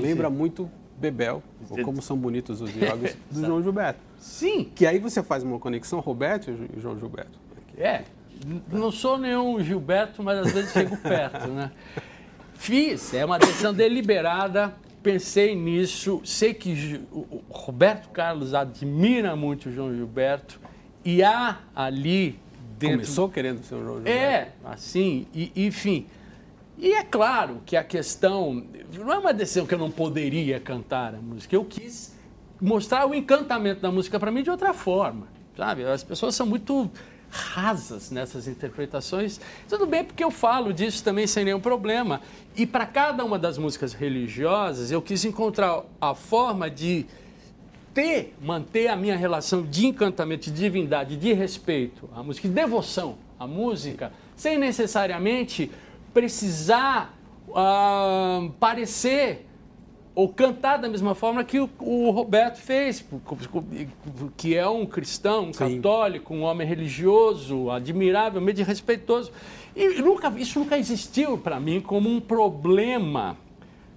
lembra 0.00 0.30
muito 0.30 0.70
Bebel, 0.98 1.42
ou 1.68 1.82
como 1.82 2.00
são 2.00 2.16
bonitos 2.16 2.60
os 2.60 2.70
jogos 2.74 3.16
do 3.30 3.44
João 3.44 3.62
Gilberto. 3.62 4.00
Sim. 4.18 4.70
Que 4.74 4.86
aí 4.86 4.98
você 4.98 5.22
faz 5.22 5.42
uma 5.42 5.58
conexão 5.58 6.00
Roberto 6.00 6.50
e 6.50 6.80
João 6.80 6.98
Gilberto. 6.98 7.38
É, 7.76 8.04
não 8.72 8.90
sou 8.90 9.18
nenhum 9.18 9.62
Gilberto, 9.62 10.22
mas 10.22 10.38
às 10.38 10.52
vezes 10.52 10.72
chego 10.72 10.96
perto, 10.96 11.48
né? 11.48 11.70
Fiz, 12.54 13.12
é 13.12 13.24
uma 13.24 13.38
decisão 13.38 13.74
deliberada, 13.74 14.74
pensei 15.02 15.54
nisso, 15.54 16.22
sei 16.24 16.54
que 16.54 17.00
o 17.12 17.42
Roberto 17.50 18.08
Carlos 18.08 18.54
admira 18.54 19.36
muito 19.36 19.68
o 19.68 19.72
João 19.72 19.94
Gilberto 19.94 20.58
e 21.04 21.22
há 21.22 21.58
ali 21.74 22.40
dentro... 22.78 22.96
Começou 22.96 23.28
querendo 23.28 23.62
ser 23.62 23.74
o 23.74 23.84
João 23.84 23.96
Gilberto. 23.96 24.18
É, 24.18 24.52
assim, 24.64 25.26
e, 25.34 25.52
enfim... 25.54 26.06
E 26.78 26.92
é 26.92 27.02
claro 27.02 27.62
que 27.64 27.76
a 27.76 27.82
questão 27.82 28.64
não 28.92 29.12
é 29.12 29.18
uma 29.18 29.32
decisão 29.32 29.66
que 29.66 29.74
eu 29.74 29.78
não 29.78 29.90
poderia 29.90 30.60
cantar 30.60 31.14
a 31.14 31.18
música. 31.18 31.54
Eu 31.56 31.64
quis 31.64 32.14
mostrar 32.60 33.06
o 33.06 33.14
encantamento 33.14 33.80
da 33.80 33.90
música 33.90 34.20
para 34.20 34.30
mim 34.30 34.42
de 34.42 34.50
outra 34.50 34.74
forma, 34.74 35.26
sabe? 35.56 35.84
As 35.84 36.04
pessoas 36.04 36.34
são 36.34 36.46
muito 36.46 36.90
rasas 37.30 38.10
nessas 38.10 38.46
interpretações. 38.46 39.40
Tudo 39.68 39.86
bem 39.86 40.04
porque 40.04 40.22
eu 40.22 40.30
falo 40.30 40.72
disso 40.72 41.02
também 41.02 41.26
sem 41.26 41.44
nenhum 41.44 41.60
problema. 41.60 42.20
E 42.54 42.66
para 42.66 42.86
cada 42.86 43.24
uma 43.24 43.38
das 43.38 43.56
músicas 43.56 43.92
religiosas, 43.92 44.90
eu 44.90 45.00
quis 45.00 45.24
encontrar 45.24 45.82
a 46.00 46.14
forma 46.14 46.70
de 46.70 47.06
ter, 47.94 48.34
manter 48.42 48.88
a 48.88 48.96
minha 48.96 49.16
relação 49.16 49.62
de 49.62 49.86
encantamento, 49.86 50.50
de 50.50 50.50
divindade, 50.50 51.16
de 51.16 51.32
respeito 51.32 52.08
à 52.14 52.22
música, 52.22 52.46
de 52.46 52.54
devoção 52.54 53.16
à 53.38 53.46
música, 53.46 54.12
sem 54.36 54.58
necessariamente 54.58 55.70
precisar 56.16 57.14
uh, 57.50 58.50
parecer 58.58 59.46
ou 60.14 60.30
cantar 60.30 60.78
da 60.78 60.88
mesma 60.88 61.14
forma 61.14 61.44
que 61.44 61.60
o, 61.60 61.68
o 61.78 62.10
Roberto 62.10 62.56
fez, 62.56 63.04
que 64.34 64.56
é 64.56 64.66
um 64.66 64.86
cristão, 64.86 65.50
um 65.50 65.52
Sim. 65.52 65.76
católico, 65.76 66.32
um 66.32 66.40
homem 66.40 66.66
religioso, 66.66 67.70
admiravelmente 67.70 68.62
respeitoso. 68.62 69.30
E 69.76 70.00
nunca, 70.00 70.32
isso 70.38 70.58
nunca 70.58 70.78
existiu 70.78 71.36
para 71.36 71.60
mim 71.60 71.82
como 71.82 72.08
um 72.08 72.18
problema 72.18 73.36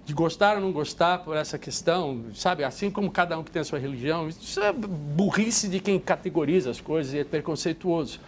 de 0.04 0.12
gostar 0.12 0.56
ou 0.56 0.60
não 0.60 0.72
gostar 0.72 1.24
por 1.24 1.34
essa 1.34 1.58
questão, 1.58 2.26
sabe? 2.34 2.64
Assim 2.64 2.90
como 2.90 3.10
cada 3.10 3.38
um 3.38 3.42
que 3.42 3.50
tem 3.50 3.62
a 3.62 3.64
sua 3.64 3.78
religião, 3.78 4.28
isso 4.28 4.60
é 4.60 4.74
burrice 4.74 5.70
de 5.70 5.80
quem 5.80 5.98
categoriza 5.98 6.68
as 6.68 6.82
coisas 6.82 7.14
e 7.14 7.20
é 7.20 7.24
preconceituoso. 7.24 8.20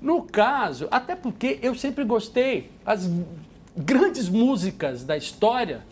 No 0.00 0.22
caso, 0.22 0.88
até 0.90 1.16
porque 1.16 1.58
eu 1.62 1.74
sempre 1.74 2.04
gostei, 2.04 2.70
as 2.86 3.10
grandes 3.76 4.28
músicas 4.28 5.04
da 5.04 5.16
história 5.16 5.82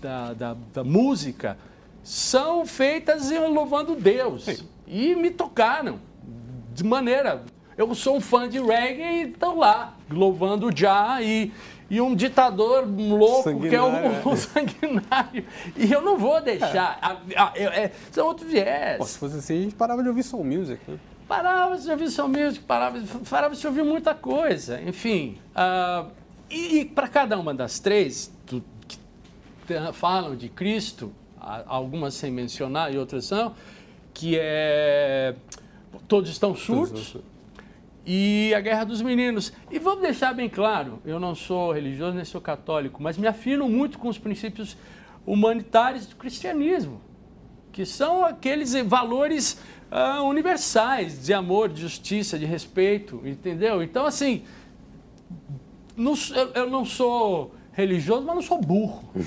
da, 0.00 0.32
da, 0.34 0.56
da 0.72 0.84
música 0.84 1.56
são 2.02 2.66
feitas 2.66 3.30
louvando 3.30 3.96
Deus 3.96 4.44
Sim. 4.44 4.68
e 4.86 5.14
me 5.14 5.30
tocaram 5.30 5.98
de 6.74 6.84
maneira. 6.84 7.42
Eu 7.76 7.92
sou 7.94 8.16
um 8.16 8.20
fã 8.20 8.48
de 8.48 8.60
reggae 8.60 9.02
e 9.02 9.22
estão 9.30 9.58
lá 9.58 9.96
louvando 10.10 10.70
já 10.74 11.20
e 11.22 11.52
e 11.90 12.00
um 12.00 12.14
ditador 12.14 12.84
louco 12.86 13.60
que 13.60 13.74
é 13.74 13.80
o, 13.80 13.88
o, 14.28 14.36
sanguinário. 14.36 15.44
E 15.76 15.92
eu 15.92 16.00
não 16.00 16.16
vou 16.16 16.40
deixar. 16.40 16.98
É. 17.00 17.36
A, 17.36 17.44
a, 17.44 17.58
é, 17.58 17.92
são 18.10 18.26
outros 18.26 18.50
viés. 18.50 18.98
Pô, 18.98 19.04
se 19.04 19.18
fosse 19.18 19.36
assim, 19.36 19.58
a 19.58 19.62
gente 19.62 19.74
parava 19.74 20.02
de 20.02 20.08
ouvir 20.08 20.22
soul 20.22 20.44
music. 20.44 20.80
Né? 20.88 20.98
Parava 21.28 21.76
de 21.78 21.90
ouvir 21.90 22.10
soul 22.10 22.28
music, 22.28 22.64
parava, 22.64 23.00
parava 23.28 23.54
de 23.54 23.66
ouvir 23.66 23.82
muita 23.84 24.14
coisa. 24.14 24.80
Enfim. 24.82 25.38
Uh, 25.54 26.10
e, 26.50 26.80
e 26.80 26.84
para 26.84 27.08
cada 27.08 27.38
uma 27.38 27.54
das 27.54 27.78
três, 27.78 28.32
que 28.46 28.62
falam 29.92 30.36
de 30.36 30.48
Cristo, 30.48 31.12
algumas 31.66 32.14
sem 32.14 32.30
mencionar 32.30 32.92
e 32.92 32.98
outras 32.98 33.24
são, 33.24 33.54
que 34.12 34.36
é. 34.38 35.34
Todos 36.08 36.28
estão 36.28 36.54
surdos 36.54 37.16
e 38.06 38.52
a 38.54 38.60
Guerra 38.60 38.84
dos 38.84 39.00
Meninos. 39.00 39.52
E 39.70 39.78
vamos 39.78 40.02
deixar 40.02 40.34
bem 40.34 40.48
claro, 40.48 41.00
eu 41.04 41.18
não 41.18 41.34
sou 41.34 41.72
religioso 41.72 42.14
nem 42.14 42.24
sou 42.24 42.40
católico, 42.40 43.02
mas 43.02 43.16
me 43.16 43.26
afino 43.26 43.68
muito 43.68 43.98
com 43.98 44.08
os 44.08 44.18
princípios 44.18 44.76
humanitários 45.26 46.06
do 46.06 46.16
cristianismo, 46.16 47.00
que 47.74 47.84
são 47.84 48.24
aqueles 48.24 48.72
valores 48.84 49.58
uh, 49.90 50.22
universais 50.22 51.26
de 51.26 51.34
amor, 51.34 51.68
de 51.68 51.82
justiça, 51.82 52.38
de 52.38 52.46
respeito, 52.46 53.20
entendeu? 53.24 53.82
Então, 53.82 54.06
assim, 54.06 54.44
não, 55.96 56.14
eu, 56.34 56.50
eu 56.52 56.70
não 56.70 56.84
sou 56.84 57.52
religioso, 57.72 58.24
mas 58.24 58.36
não 58.36 58.42
sou 58.42 58.60
burro. 58.60 59.02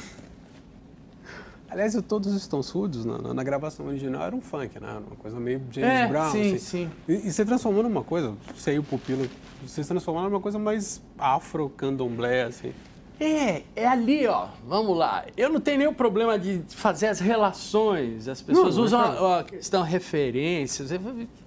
Aliás, 1.70 2.02
Todos 2.08 2.34
Estão 2.34 2.64
Surdos, 2.64 3.04
na, 3.04 3.34
na, 3.34 3.44
gravação 3.44 3.88
original, 3.88 4.24
era 4.24 4.34
um 4.34 4.40
funk, 4.40 4.80
né? 4.80 5.02
Uma 5.06 5.18
coisa 5.18 5.38
meio 5.38 5.62
James 5.70 5.90
é, 5.90 6.08
Brown. 6.08 6.32
Sim, 6.32 6.56
assim. 6.56 6.58
sim. 6.58 6.90
E, 7.06 7.28
e, 7.28 7.34
você 7.34 7.44
transformou 7.44 7.84
numa 7.84 8.06
coisa, 8.06 8.34
você 8.56 8.76
e 8.76 8.80
o 8.80 8.84
Pupilo, 8.84 9.30
você 9.62 9.84
transformaram 9.84 10.30
numa 10.30 10.40
coisa 10.40 10.58
mais 10.58 11.02
afro-candomblé, 11.20 12.44
assim. 12.44 12.72
É, 13.20 13.64
é 13.76 13.88
ali, 13.88 14.28
ó. 14.28 14.48
Vamos 14.68 14.96
lá. 14.96 15.26
Eu 15.36 15.50
não 15.50 15.60
tenho 15.60 15.80
nenhum 15.80 15.94
problema 15.94 16.38
de 16.38 16.62
fazer 16.70 17.08
as 17.08 17.20
relações. 17.20 18.28
As 18.28 18.42
pessoas 18.42 18.76
não, 18.76 18.84
usam 18.84 19.00
a, 19.00 19.40
a 19.40 19.44
questão 19.44 19.82
referências. 19.82 20.90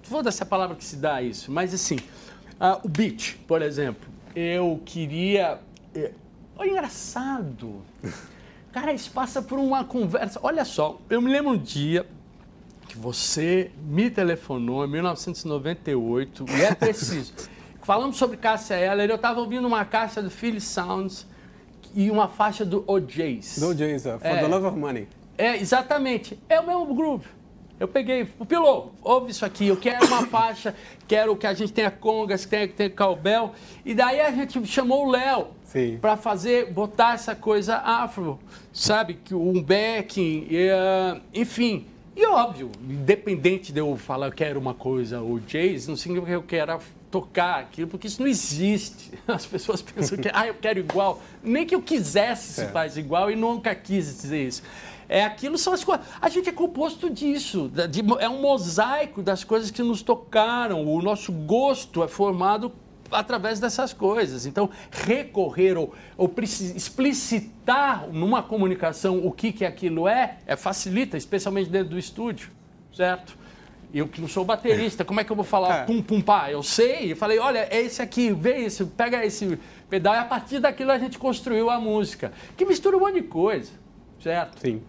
Foda-se 0.03 0.43
a 0.43 0.45
palavra 0.45 0.75
que 0.75 0.83
se 0.83 0.97
dá 0.97 1.15
a 1.15 1.21
isso. 1.21 1.51
Mas 1.51 1.73
assim, 1.73 1.95
uh, 1.95 2.79
o 2.83 2.89
beat, 2.89 3.37
por 3.47 3.61
exemplo. 3.61 4.09
Eu 4.35 4.81
queria. 4.85 5.59
É, 5.95 6.11
oh, 6.57 6.63
engraçado. 6.63 7.81
Cara, 8.71 8.93
isso 8.93 9.11
passa 9.11 9.41
por 9.41 9.59
uma 9.59 9.83
conversa. 9.83 10.39
Olha 10.43 10.63
só, 10.63 10.99
eu 11.09 11.21
me 11.21 11.29
lembro 11.29 11.51
um 11.51 11.57
dia 11.57 12.05
que 12.87 12.97
você 12.97 13.71
me 13.83 14.09
telefonou 14.09 14.85
em 14.85 14.89
1998, 14.89 16.45
e 16.49 16.61
é 16.61 16.75
preciso. 16.75 17.33
Falamos 17.83 18.17
sobre 18.17 18.37
Cássia 18.37 18.75
Eller, 18.75 19.09
eu 19.09 19.15
estava 19.15 19.39
ouvindo 19.39 19.67
uma 19.67 19.83
caixa 19.83 20.21
do 20.21 20.29
Philly 20.29 20.61
Sounds 20.61 21.25
e 21.93 22.09
uma 22.11 22.27
faixa 22.27 22.65
do 22.65 22.83
OJs. 22.87 23.59
Do 23.59 23.69
OJs, 23.69 24.05
uh, 24.05 24.19
For 24.19 24.27
é, 24.27 24.39
the 24.39 24.47
Love 24.47 24.65
of 24.67 24.77
Money. 24.77 25.07
É, 25.37 25.57
exatamente. 25.57 26.37
É 26.47 26.59
o 26.59 26.67
mesmo 26.67 26.93
grupo. 26.93 27.27
Eu 27.79 27.87
peguei, 27.87 28.27
o 28.37 28.45
piloto, 28.45 28.91
ouve 29.01 29.31
isso 29.31 29.43
aqui, 29.43 29.67
eu 29.67 29.75
quero 29.75 30.05
uma 30.05 30.25
faixa, 30.27 30.75
quero 31.07 31.35
que 31.35 31.47
a 31.47 31.53
gente 31.55 31.73
tenha 31.73 31.89
congas, 31.89 32.45
que 32.45 32.51
tenha, 32.51 32.67
que 32.67 32.75
tenha 32.75 32.91
cowbell. 32.91 33.53
E 33.83 33.95
daí 33.95 34.21
a 34.21 34.29
gente 34.29 34.63
chamou 34.67 35.07
o 35.07 35.09
Léo 35.09 35.47
para 35.99 36.15
fazer, 36.15 36.71
botar 36.71 37.15
essa 37.15 37.33
coisa 37.33 37.77
afro, 37.77 38.39
sabe? 38.71 39.15
Que 39.15 39.33
um 39.33 39.63
backing, 39.63 40.45
e, 40.47 40.69
uh, 40.69 41.21
enfim. 41.33 41.87
E 42.15 42.25
óbvio, 42.25 42.69
independente 42.81 43.71
de 43.71 43.79
eu 43.79 43.95
falar 43.95 44.27
eu 44.27 44.31
quero 44.33 44.59
uma 44.59 44.73
coisa 44.73 45.21
ou 45.21 45.39
jazz, 45.39 45.87
não 45.87 45.95
significa 45.95 46.31
que 46.31 46.35
eu 46.35 46.43
quero 46.43 46.79
tocar 47.09 47.59
aquilo, 47.59 47.87
porque 47.87 48.07
isso 48.07 48.21
não 48.21 48.27
existe. 48.27 49.11
As 49.27 49.45
pessoas 49.45 49.81
pensam 49.81 50.17
que, 50.17 50.29
ah, 50.33 50.47
eu 50.47 50.55
quero 50.55 50.79
igual. 50.79 51.21
Nem 51.41 51.65
que 51.65 51.73
eu 51.73 51.81
quisesse 51.81 52.53
se 52.53 52.61
é. 52.61 52.67
faz 52.67 52.97
igual 52.97 53.31
e 53.31 53.35
nunca 53.35 53.73
quis 53.73 54.21
dizer 54.21 54.47
isso. 54.47 54.63
É 55.07 55.25
aquilo 55.25 55.57
são 55.57 55.73
as 55.73 55.83
coisas. 55.83 56.05
A 56.21 56.29
gente 56.29 56.47
é 56.47 56.53
composto 56.53 57.09
disso, 57.09 57.69
de, 57.89 58.01
é 58.19 58.29
um 58.29 58.39
mosaico 58.39 59.21
das 59.21 59.43
coisas 59.43 59.69
que 59.69 59.83
nos 59.83 60.01
tocaram. 60.01 60.85
O 60.85 61.01
nosso 61.01 61.33
gosto 61.33 62.01
é 62.01 62.07
formado 62.07 62.71
através 63.11 63.59
dessas 63.59 63.93
coisas. 63.93 64.45
Então, 64.45 64.69
recorrer 64.91 65.77
ou, 65.77 65.93
ou 66.17 66.33
explicitar 66.39 68.07
numa 68.09 68.41
comunicação 68.41 69.25
o 69.25 69.31
que, 69.31 69.51
que 69.51 69.65
aquilo 69.65 70.07
é, 70.07 70.37
é 70.45 70.55
facilita, 70.55 71.17
especialmente 71.17 71.69
dentro 71.69 71.89
do 71.89 71.99
estúdio, 71.99 72.49
certo? 72.93 73.37
Eu 73.93 74.07
que 74.07 74.21
não 74.21 74.27
sou 74.27 74.45
baterista, 74.45 75.03
como 75.03 75.19
é 75.19 75.23
que 75.23 75.31
eu 75.31 75.35
vou 75.35 75.43
falar 75.43 75.81
é. 75.81 75.85
pum 75.85 76.01
pum 76.01 76.21
pá? 76.21 76.49
Eu 76.49 76.63
sei, 76.63 77.11
eu 77.11 77.17
falei, 77.17 77.39
olha, 77.39 77.67
é 77.69 77.81
esse 77.81 78.01
aqui, 78.01 78.31
vê 78.31 78.61
esse, 78.61 78.85
pega 78.85 79.25
esse 79.25 79.59
pedal, 79.89 80.15
e 80.15 80.17
a 80.17 80.25
partir 80.25 80.59
daquilo 80.59 80.91
a 80.91 80.97
gente 80.97 81.19
construiu 81.19 81.69
a 81.69 81.79
música, 81.79 82.31
que 82.55 82.65
mistura 82.65 82.95
um 82.95 83.01
monte 83.01 83.15
de 83.15 83.23
coisa, 83.23 83.71
certo? 84.21 84.61
Sim. 84.61 84.81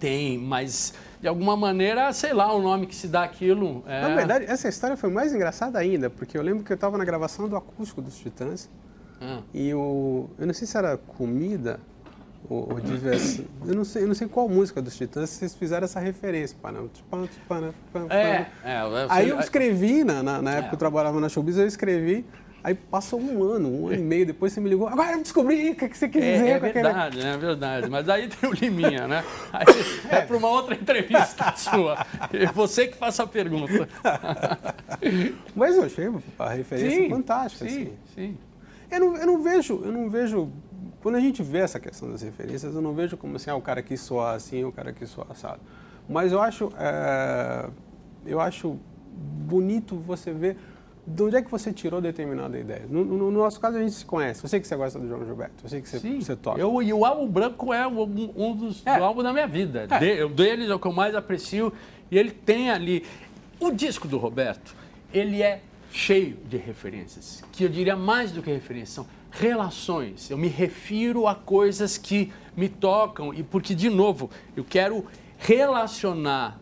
Tem, 0.00 0.36
mas 0.36 0.92
de 1.24 1.28
alguma 1.28 1.56
maneira, 1.56 2.12
sei 2.12 2.34
lá, 2.34 2.52
o 2.52 2.60
nome 2.60 2.86
que 2.86 2.94
se 2.94 3.08
dá 3.08 3.22
aquilo. 3.24 3.82
É... 3.86 4.02
Na 4.02 4.14
verdade, 4.14 4.44
essa 4.44 4.68
história 4.68 4.94
foi 4.94 5.08
mais 5.08 5.34
engraçada 5.34 5.78
ainda, 5.78 6.10
porque 6.10 6.36
eu 6.36 6.42
lembro 6.42 6.62
que 6.62 6.70
eu 6.70 6.74
estava 6.74 6.98
na 6.98 7.04
gravação 7.04 7.48
do 7.48 7.56
acústico 7.56 8.02
dos 8.02 8.18
Titãs 8.18 8.68
ah. 9.22 9.40
e 9.54 9.72
o. 9.72 10.28
Eu 10.38 10.46
não 10.46 10.52
sei 10.52 10.66
se 10.66 10.76
era 10.76 10.98
comida 10.98 11.80
ou, 12.46 12.74
ou 12.74 12.78
diversão. 12.78 13.46
Eu 13.64 13.74
não, 13.74 13.86
sei, 13.86 14.02
eu 14.02 14.06
não 14.06 14.14
sei 14.14 14.28
qual 14.28 14.46
música 14.50 14.82
dos 14.82 14.98
Titãs 14.98 15.30
vocês 15.30 15.54
fizeram 15.54 15.86
essa 15.86 15.98
referência. 15.98 16.58
É, 18.10 18.46
é, 18.62 19.06
Aí 19.08 19.30
eu 19.30 19.40
escrevi, 19.40 20.04
na, 20.04 20.22
na, 20.22 20.42
na 20.42 20.50
época 20.50 20.66
é. 20.66 20.68
que 20.68 20.74
eu 20.74 20.78
trabalhava 20.78 21.18
na 21.20 21.30
Showbiz, 21.30 21.56
eu 21.56 21.66
escrevi 21.66 22.26
Aí 22.64 22.74
passou 22.74 23.20
um 23.20 23.42
ano, 23.42 23.68
um 23.68 23.88
ano 23.88 23.96
e 23.96 23.98
meio 24.02 24.24
depois 24.24 24.50
você 24.50 24.58
me 24.58 24.70
ligou, 24.70 24.88
agora 24.88 25.12
eu 25.12 25.22
descobri 25.22 25.72
o 25.72 25.76
que 25.76 25.86
você 25.86 26.08
quis 26.08 26.22
é, 26.22 26.32
dizer. 26.32 26.48
É 26.48 26.58
verdade, 26.58 27.20
é 27.20 27.36
verdade. 27.36 27.90
Mas 27.90 28.08
aí 28.08 28.26
tem 28.26 28.48
o 28.48 28.54
Liminha, 28.54 29.06
né? 29.06 29.22
Aí 29.52 29.66
é, 30.10 30.16
é 30.16 30.20
para 30.22 30.36
uma 30.36 30.48
outra 30.48 30.74
entrevista 30.74 31.52
sua. 31.58 32.06
Você 32.54 32.88
que 32.88 32.96
faça 32.96 33.22
a 33.22 33.26
pergunta. 33.26 33.86
Mas 35.54 35.76
eu 35.76 35.84
achei 35.84 36.10
a 36.38 36.48
referência 36.48 37.02
sim, 37.02 37.10
fantástica. 37.10 37.68
Sim, 37.68 37.82
assim. 37.82 37.92
sim. 38.14 38.38
Eu 38.90 39.00
não, 39.00 39.16
eu 39.16 39.26
não 39.26 39.42
vejo, 39.42 39.82
eu 39.84 39.92
não 39.92 40.08
vejo. 40.08 40.50
Quando 41.02 41.16
a 41.16 41.20
gente 41.20 41.42
vê 41.42 41.58
essa 41.58 41.78
questão 41.78 42.10
das 42.10 42.22
referências, 42.22 42.74
eu 42.74 42.80
não 42.80 42.94
vejo 42.94 43.14
como 43.18 43.36
assim, 43.36 43.50
ah, 43.50 43.56
o 43.56 43.60
cara 43.60 43.82
que 43.82 43.94
soa 43.94 44.32
assim, 44.32 44.64
o 44.64 44.72
cara 44.72 44.90
que 44.90 45.04
soa 45.04 45.26
assado. 45.28 45.60
Mas 46.08 46.32
eu 46.32 46.40
acho, 46.40 46.72
é, 46.78 47.68
eu 48.24 48.40
acho 48.40 48.78
bonito 49.14 49.96
você 49.96 50.32
ver 50.32 50.56
de 51.06 51.22
onde 51.22 51.36
é 51.36 51.42
que 51.42 51.50
você 51.50 51.72
tirou 51.72 52.00
determinada 52.00 52.58
ideia? 52.58 52.86
No, 52.88 53.04
no, 53.04 53.18
no, 53.18 53.30
nosso 53.30 53.60
caso, 53.60 53.76
a 53.76 53.80
gente 53.80 53.92
se 53.92 54.04
conhece. 54.04 54.42
Eu 54.42 54.48
sei 54.48 54.58
que 54.58 54.66
você 54.66 54.74
gosta 54.74 54.98
do 54.98 55.06
João 55.06 55.24
Gilberto. 55.24 55.64
Eu 55.64 55.68
sei 55.68 55.82
que 55.82 55.88
você, 55.88 55.98
Sim. 55.98 56.20
você 56.20 56.34
toca. 56.34 56.58
Eu, 56.58 56.82
e 56.82 56.92
o 56.92 57.04
Álbum 57.04 57.26
Branco 57.26 57.72
é 57.74 57.86
um, 57.86 58.32
um 58.34 58.56
dos 58.56 58.86
é. 58.86 58.96
do 58.96 59.04
álbum 59.04 59.22
da 59.22 59.32
minha 59.32 59.46
vida. 59.46 59.86
É. 59.90 59.98
De, 59.98 60.28
deles 60.28 60.70
é 60.70 60.74
o 60.74 60.78
que 60.78 60.86
eu 60.86 60.92
mais 60.92 61.14
aprecio. 61.14 61.72
E 62.10 62.18
ele 62.18 62.30
tem 62.30 62.70
ali... 62.70 63.04
O 63.60 63.70
disco 63.70 64.08
do 64.08 64.18
Roberto, 64.18 64.74
ele 65.12 65.42
é 65.42 65.60
cheio 65.92 66.36
de 66.48 66.56
referências. 66.56 67.44
Que 67.52 67.64
eu 67.64 67.68
diria 67.68 67.96
mais 67.96 68.32
do 68.32 68.42
que 68.42 68.50
referências. 68.50 68.90
São 68.90 69.06
relações. 69.30 70.30
Eu 70.30 70.38
me 70.38 70.48
refiro 70.48 71.28
a 71.28 71.34
coisas 71.34 71.98
que 71.98 72.32
me 72.56 72.68
tocam. 72.68 73.32
E 73.34 73.42
porque, 73.42 73.74
de 73.74 73.90
novo, 73.90 74.30
eu 74.56 74.64
quero 74.64 75.04
relacionar 75.38 76.58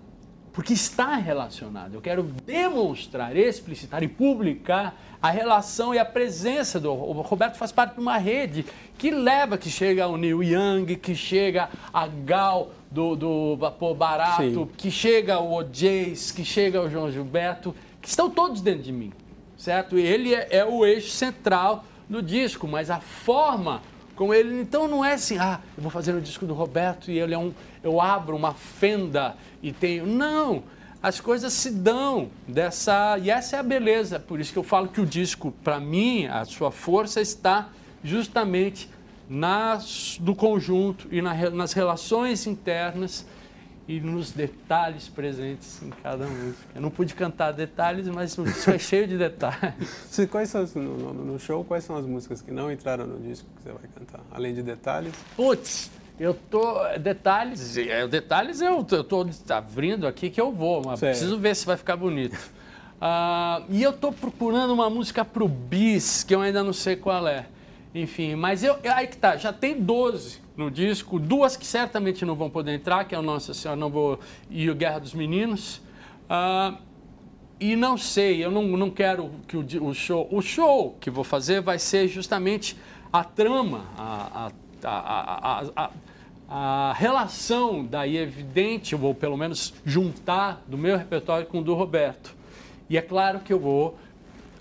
porque 0.53 0.73
está 0.73 1.17
relacionado. 1.17 1.95
Eu 1.95 2.01
quero 2.01 2.23
demonstrar, 2.23 3.37
explicitar 3.37 4.03
e 4.03 4.09
publicar 4.09 4.95
a 5.21 5.31
relação 5.31 5.95
e 5.95 5.99
a 5.99 6.05
presença 6.05 6.79
do 6.79 6.93
o 6.93 7.13
Roberto 7.23 7.57
faz 7.57 7.71
parte 7.73 7.95
de 7.95 8.01
uma 8.01 8.19
rede 8.19 8.67
que 8.99 9.11
leva, 9.11 9.57
que 9.57 9.71
chega 9.71 10.05
ao 10.05 10.17
Neil 10.17 10.43
Young, 10.43 10.97
que 10.97 11.15
chega 11.15 11.71
a 11.93 12.07
Gal 12.07 12.71
do, 12.91 13.17
do 13.17 13.57
Vapor 13.57 13.95
Barato, 13.95 14.43
Sim. 14.43 14.71
que 14.77 14.91
chega 14.91 15.35
ao 15.35 15.51
OJs, 15.53 16.33
que 16.33 16.45
chega 16.45 16.79
ao 16.79 16.91
João 16.91 17.11
Gilberto, 17.11 17.75
que 18.01 18.09
estão 18.09 18.29
todos 18.29 18.61
dentro 18.61 18.83
de 18.83 18.93
mim, 18.93 19.13
certo? 19.57 19.97
Ele 19.97 20.35
é, 20.35 20.49
é 20.51 20.65
o 20.65 20.85
eixo 20.85 21.11
central 21.11 21.85
do 22.09 22.21
disco, 22.21 22.67
mas 22.69 22.91
a 22.91 23.01
forma 23.01 23.81
com 24.23 24.33
ele. 24.33 24.61
Então 24.61 24.87
não 24.87 25.05
é 25.05 25.15
assim, 25.15 25.37
ah, 25.39 25.59
eu 25.77 25.83
vou 25.83 25.91
fazer 25.91 26.15
o 26.15 26.21
disco 26.21 26.47
do 26.47 26.55
Roberto 26.55 27.11
e 27.11 27.19
ele 27.19 27.35
é 27.35 27.39
um, 27.39 27.53
eu 27.83 28.01
abro 28.01 28.37
uma 28.37 28.55
fenda 28.55 29.35
e 29.61 29.73
tenho. 29.73 30.07
Não! 30.07 30.63
As 31.03 31.21
coisas 31.21 31.53
se 31.53 31.73
dão 31.73 32.31
dessa. 32.47 33.19
E 33.21 33.29
essa 33.29 33.57
é 33.57 33.59
a 33.59 33.63
beleza. 33.63 34.21
Por 34.21 34.39
isso 34.39 34.53
que 34.53 34.59
eu 34.59 34.63
falo 34.63 34.87
que 34.87 35.01
o 35.01 35.07
disco, 35.07 35.53
para 35.65 35.81
mim, 35.81 36.27
a 36.27 36.45
sua 36.45 36.71
força 36.71 37.21
está 37.21 37.71
justamente 38.05 38.89
nas, 39.29 40.17
do 40.21 40.33
conjunto 40.33 41.09
e 41.11 41.21
na, 41.21 41.35
nas 41.51 41.73
relações 41.73 42.47
internas 42.47 43.27
e 43.89 44.01
nos 44.01 44.31
detalhes 44.31 45.09
presentes 45.09 45.83
em 45.83 45.91
cada 45.91 46.27
música. 46.27 46.63
Eu 46.75 46.81
não 46.81 46.91
pude 46.91 47.15
cantar 47.15 47.53
detalhes, 47.53 48.07
mas 48.09 48.37
o 48.39 48.45
disco 48.45 48.71
é 48.71 48.79
cheio 48.79 49.07
de 49.07 49.19
detalhes. 49.19 49.89
Quais 50.31 50.51
são, 50.51 50.65
no, 50.77 51.13
no, 51.13 51.39
show, 51.39 51.65
quais 51.65 51.85
são 51.85 51.97
as 51.97 52.07
músicas 52.07 52.41
que 52.41 52.51
não 52.53 52.71
entraram 52.71 53.07
no 53.07 53.19
disco 53.19 53.47
que 53.57 53.63
você 53.63 53.73
vai 53.73 53.89
cantar? 53.95 54.21
Além 54.31 54.55
de 54.55 54.63
detalhes? 54.63 55.13
Putz, 55.37 55.91
eu 56.19 56.35
tô. 56.35 56.77
Detalhes, 56.99 57.77
é, 57.77 58.07
detalhes 58.07 58.61
eu, 58.61 58.87
eu 58.91 59.05
tô 59.05 59.27
abrindo 59.49 60.07
aqui 60.07 60.31
que 60.31 60.41
eu 60.41 60.53
vou, 60.53 60.83
mas 60.85 61.01
Sei. 61.01 61.11
preciso 61.11 61.39
ver 61.39 61.57
se 61.57 61.67
vai 61.67 61.77
ficar 61.77 61.97
bonito. 61.97 62.39
Uh, 63.03 63.65
e 63.69 63.83
eu 63.83 63.93
tô 63.93 64.13
procurando 64.13 64.73
uma 64.73 64.89
música 64.89 65.25
pro 65.25 65.49
bis, 65.49 66.23
que 66.23 66.33
eu 66.33 66.41
ainda 66.41 66.63
não 66.63 66.73
sei 66.73 66.95
qual 66.95 67.27
é. 67.27 67.47
Enfim, 67.95 68.35
mas 68.35 68.65
eu, 68.65 68.77
aí 68.95 69.07
que 69.07 69.19
tá, 69.19 69.37
já 69.37 69.53
tem 69.53 69.79
12 69.79 70.41
no 70.57 70.71
disco, 70.71 71.19
duas 71.19 71.57
que 71.57 71.67
certamente 71.67 72.25
não 72.25 72.35
vão 72.35 72.49
poder 72.49 72.73
entrar, 72.73 73.05
que 73.05 73.15
é 73.15 73.19
o 73.19 73.23
Nossa 73.23 73.53
Senhora 73.53 73.79
Não 73.79 73.91
Vou 73.91 74.19
e 74.51 74.71
o 74.71 74.75
Guerra 74.75 75.01
dos 75.01 75.13
Meninos. 75.13 75.77
Uh, 76.25 76.79
e 77.61 77.77
não 77.77 77.97
sei, 77.97 78.45
eu 78.45 78.51
não, 78.51 78.63
não 78.63 78.91
quero 78.91 79.31
que 79.47 79.57
o, 79.57 79.65
o, 79.85 79.95
show. 79.95 80.27
O 80.31 80.41
show 80.41 80.97
que 81.01 81.11
vou 81.11 81.23
fazer 81.23 81.61
vai 81.61 81.79
ser 81.79 82.09
justamente 82.09 82.77
a 83.13 83.23
trama, 83.23 83.85
a, 83.97 84.51
a, 84.83 85.63
a, 85.77 85.91
a, 86.49 86.93
relação 86.95 87.85
daí 87.85 88.17
evidente, 88.17 88.97
ou 88.97 89.15
pelo 89.15 89.37
menos 89.37 89.75
juntar 89.85 90.63
do 90.67 90.79
meu 90.79 90.97
repertório 90.97 91.47
com 91.47 91.61
o 91.61 91.63
do 91.63 91.75
Roberto. 91.75 92.35
E 92.89 92.97
é 92.97 93.03
claro 93.03 93.41
que 93.41 93.53
eu 93.53 93.61
vou 93.61 93.97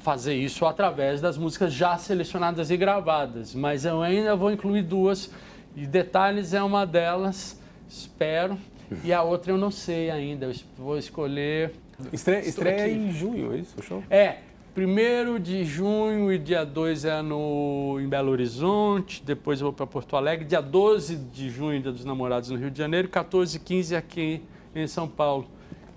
fazer 0.02 0.36
isso 0.36 0.66
através 0.66 1.22
das 1.22 1.38
músicas 1.38 1.74
já 1.74 1.98
selecionadas 1.98 2.70
e 2.70 2.78
gravadas, 2.78 3.54
mas 3.54 3.86
eu 3.86 4.02
ainda 4.02 4.36
vou 4.36 4.52
incluir 4.52 4.84
duas 4.84 5.32
e 5.76 5.86
Detalhes 5.86 6.54
é 6.54 6.62
uma 6.62 6.86
delas, 6.86 7.60
espero, 7.88 8.58
e 9.04 9.14
a 9.14 9.22
outra 9.22 9.54
eu 9.54 9.58
não 9.58 9.72
sei 9.72 10.12
ainda, 10.12 10.48
eu 10.48 10.54
vou 10.78 10.98
escolher. 10.98 11.74
Estreia, 12.12 12.90
em 12.90 13.12
junho, 13.12 13.54
é 13.54 13.58
isso? 13.60 13.76
O 13.80 13.82
show? 13.82 14.04
É, 14.10 14.40
primeiro 14.74 15.40
de 15.40 15.64
junho 15.64 16.32
e 16.32 16.38
dia 16.38 16.66
2 16.66 17.06
é 17.06 17.22
no, 17.22 18.00
em 18.02 18.10
Belo 18.10 18.32
Horizonte, 18.32 19.24
depois 19.24 19.62
eu 19.62 19.68
vou 19.68 19.74
para 19.74 19.88
Porto 19.88 20.18
Alegre, 20.18 20.46
dia 20.46 20.62
12 20.62 21.16
de 21.16 21.50
junho, 21.50 21.82
dia 21.82 21.92
dos 21.92 22.04
namorados 22.04 22.50
no 22.50 22.58
Rio 22.58 22.70
de 22.70 22.78
Janeiro, 22.78 23.08
14 23.08 23.56
e 23.56 23.60
15 23.60 23.96
aqui 23.96 24.42
em 24.76 24.88
São 24.88 25.08
Paulo. 25.08 25.48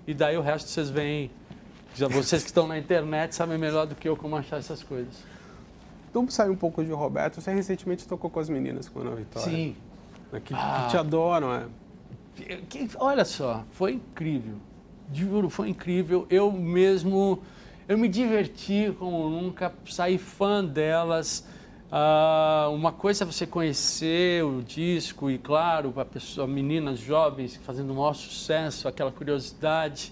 E 0.07 0.13
daí 0.13 0.37
o 0.37 0.41
resto 0.41 0.69
vocês 0.69 0.89
veem 0.89 1.31
já 1.95 2.07
vocês 2.07 2.43
que 2.43 2.49
estão 2.49 2.67
na 2.67 2.77
internet 2.77 3.33
sabem 3.33 3.57
melhor 3.57 3.87
do 3.87 3.95
que 3.95 4.07
eu 4.07 4.17
como 4.17 4.35
achar 4.35 4.57
essas 4.57 4.83
coisas. 4.83 5.15
Vamos 6.13 6.33
sair 6.33 6.49
um 6.49 6.55
pouco 6.55 6.83
de 6.83 6.91
Roberto. 6.91 7.41
Você 7.41 7.53
recentemente 7.53 8.07
tocou 8.07 8.29
com 8.29 8.39
as 8.39 8.49
meninas 8.49 8.87
com 8.87 8.99
a 8.99 9.01
Ana 9.01 9.15
Vitória. 9.15 9.49
Sim. 9.49 9.75
Que, 10.31 10.39
que 10.39 10.53
ah. 10.53 10.87
te 10.89 10.97
adoram, 10.97 11.53
é. 11.53 11.65
Que, 12.69 12.89
olha 12.97 13.23
só, 13.23 13.63
foi 13.71 13.93
incrível. 13.93 14.55
Juro, 15.13 15.49
foi 15.49 15.69
incrível. 15.69 16.25
Eu 16.29 16.51
mesmo, 16.51 17.41
eu 17.87 17.97
me 17.97 18.07
diverti 18.07 18.93
como 18.99 19.29
nunca, 19.29 19.73
saí 19.85 20.17
fã 20.17 20.63
delas. 20.63 21.47
Ah, 21.91 22.69
uma 22.73 22.91
coisa 22.91 23.23
é 23.23 23.27
você 23.27 23.45
conhecer 23.45 24.43
o 24.43 24.61
disco 24.61 25.29
e, 25.29 25.37
claro, 25.37 25.93
a 25.97 26.05
pessoa, 26.05 26.47
meninas 26.47 26.99
jovens 26.99 27.55
fazendo 27.57 27.91
o 27.91 27.95
maior 27.95 28.13
sucesso, 28.13 28.87
aquela 28.87 29.11
curiosidade. 29.11 30.11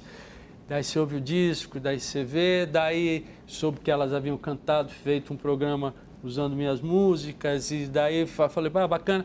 Daí 0.74 0.84
você 0.84 0.98
ouve 0.98 1.18
o 1.18 1.22
disco, 1.22 1.80
daí 1.80 2.00
você 2.00 2.24
vê, 2.24 2.66
daí 2.66 3.28
soube 3.46 3.80
que 3.80 3.92
elas 3.92 4.12
haviam 4.12 4.36
cantado, 4.36 4.90
feito 4.90 5.32
um 5.32 5.38
programa 5.38 5.94
usando 6.24 6.56
minhas 6.56 6.82
músicas, 6.82 7.70
e 7.70 7.86
daí 7.86 8.26
falei, 8.26 8.72
ah, 8.74 8.88
bacana. 8.88 9.24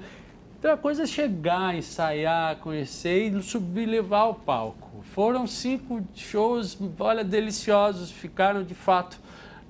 Então 0.58 0.70
a 0.70 0.76
coisa 0.76 1.04
é 1.04 1.06
chegar, 1.06 1.74
ensaiar, 1.74 2.56
conhecer 2.56 3.32
e 3.32 3.42
subir 3.42 3.86
levar 3.86 4.18
ao 4.18 4.34
palco. 4.34 5.02
Foram 5.04 5.46
cinco 5.46 6.02
shows, 6.14 6.78
olha, 7.00 7.24
deliciosos, 7.24 8.10
ficaram 8.10 8.62
de 8.62 8.74
fato 8.74 9.18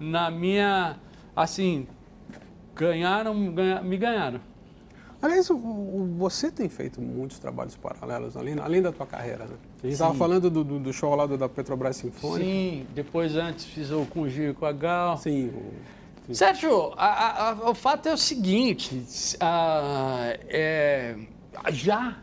na 0.00 0.32
minha, 0.32 0.96
assim, 1.36 1.86
ganharam, 2.74 3.54
ganha, 3.54 3.80
me 3.82 3.96
ganharam. 3.96 4.40
Aliás, 5.22 5.48
você 6.16 6.50
tem 6.50 6.68
feito 6.68 7.00
muitos 7.00 7.38
trabalhos 7.38 7.76
paralelos, 7.76 8.36
além, 8.36 8.58
além 8.58 8.82
da 8.82 8.90
tua 8.90 9.06
carreira, 9.06 9.44
né? 9.44 9.54
A 9.78 9.86
gente 9.86 9.92
estava 9.92 10.14
falando 10.14 10.50
do, 10.50 10.64
do, 10.64 10.92
show 10.92 11.14
lá 11.14 11.24
do, 11.24 11.38
da 11.38 11.48
Petrobras 11.48 11.96
Sinfônica. 11.96 12.44
Sim, 12.44 12.86
depois 12.94 13.36
antes 13.36 13.64
fiz 13.64 13.90
o 13.92 14.04
com 14.06 14.22
o 14.22 14.28
Gil 14.28 14.50
e 14.50 14.54
com 14.54 14.66
a 14.66 14.72
Gal. 14.72 15.16
Sim. 15.18 15.52
sim. 16.26 16.34
Sérgio, 16.34 16.92
a, 16.96 17.50
a, 17.50 17.70
o 17.70 17.74
fato 17.74 18.08
é 18.08 18.12
o 18.12 18.16
seguinte, 18.16 19.04
a, 19.38 20.36
é, 20.48 21.16
já 21.70 22.18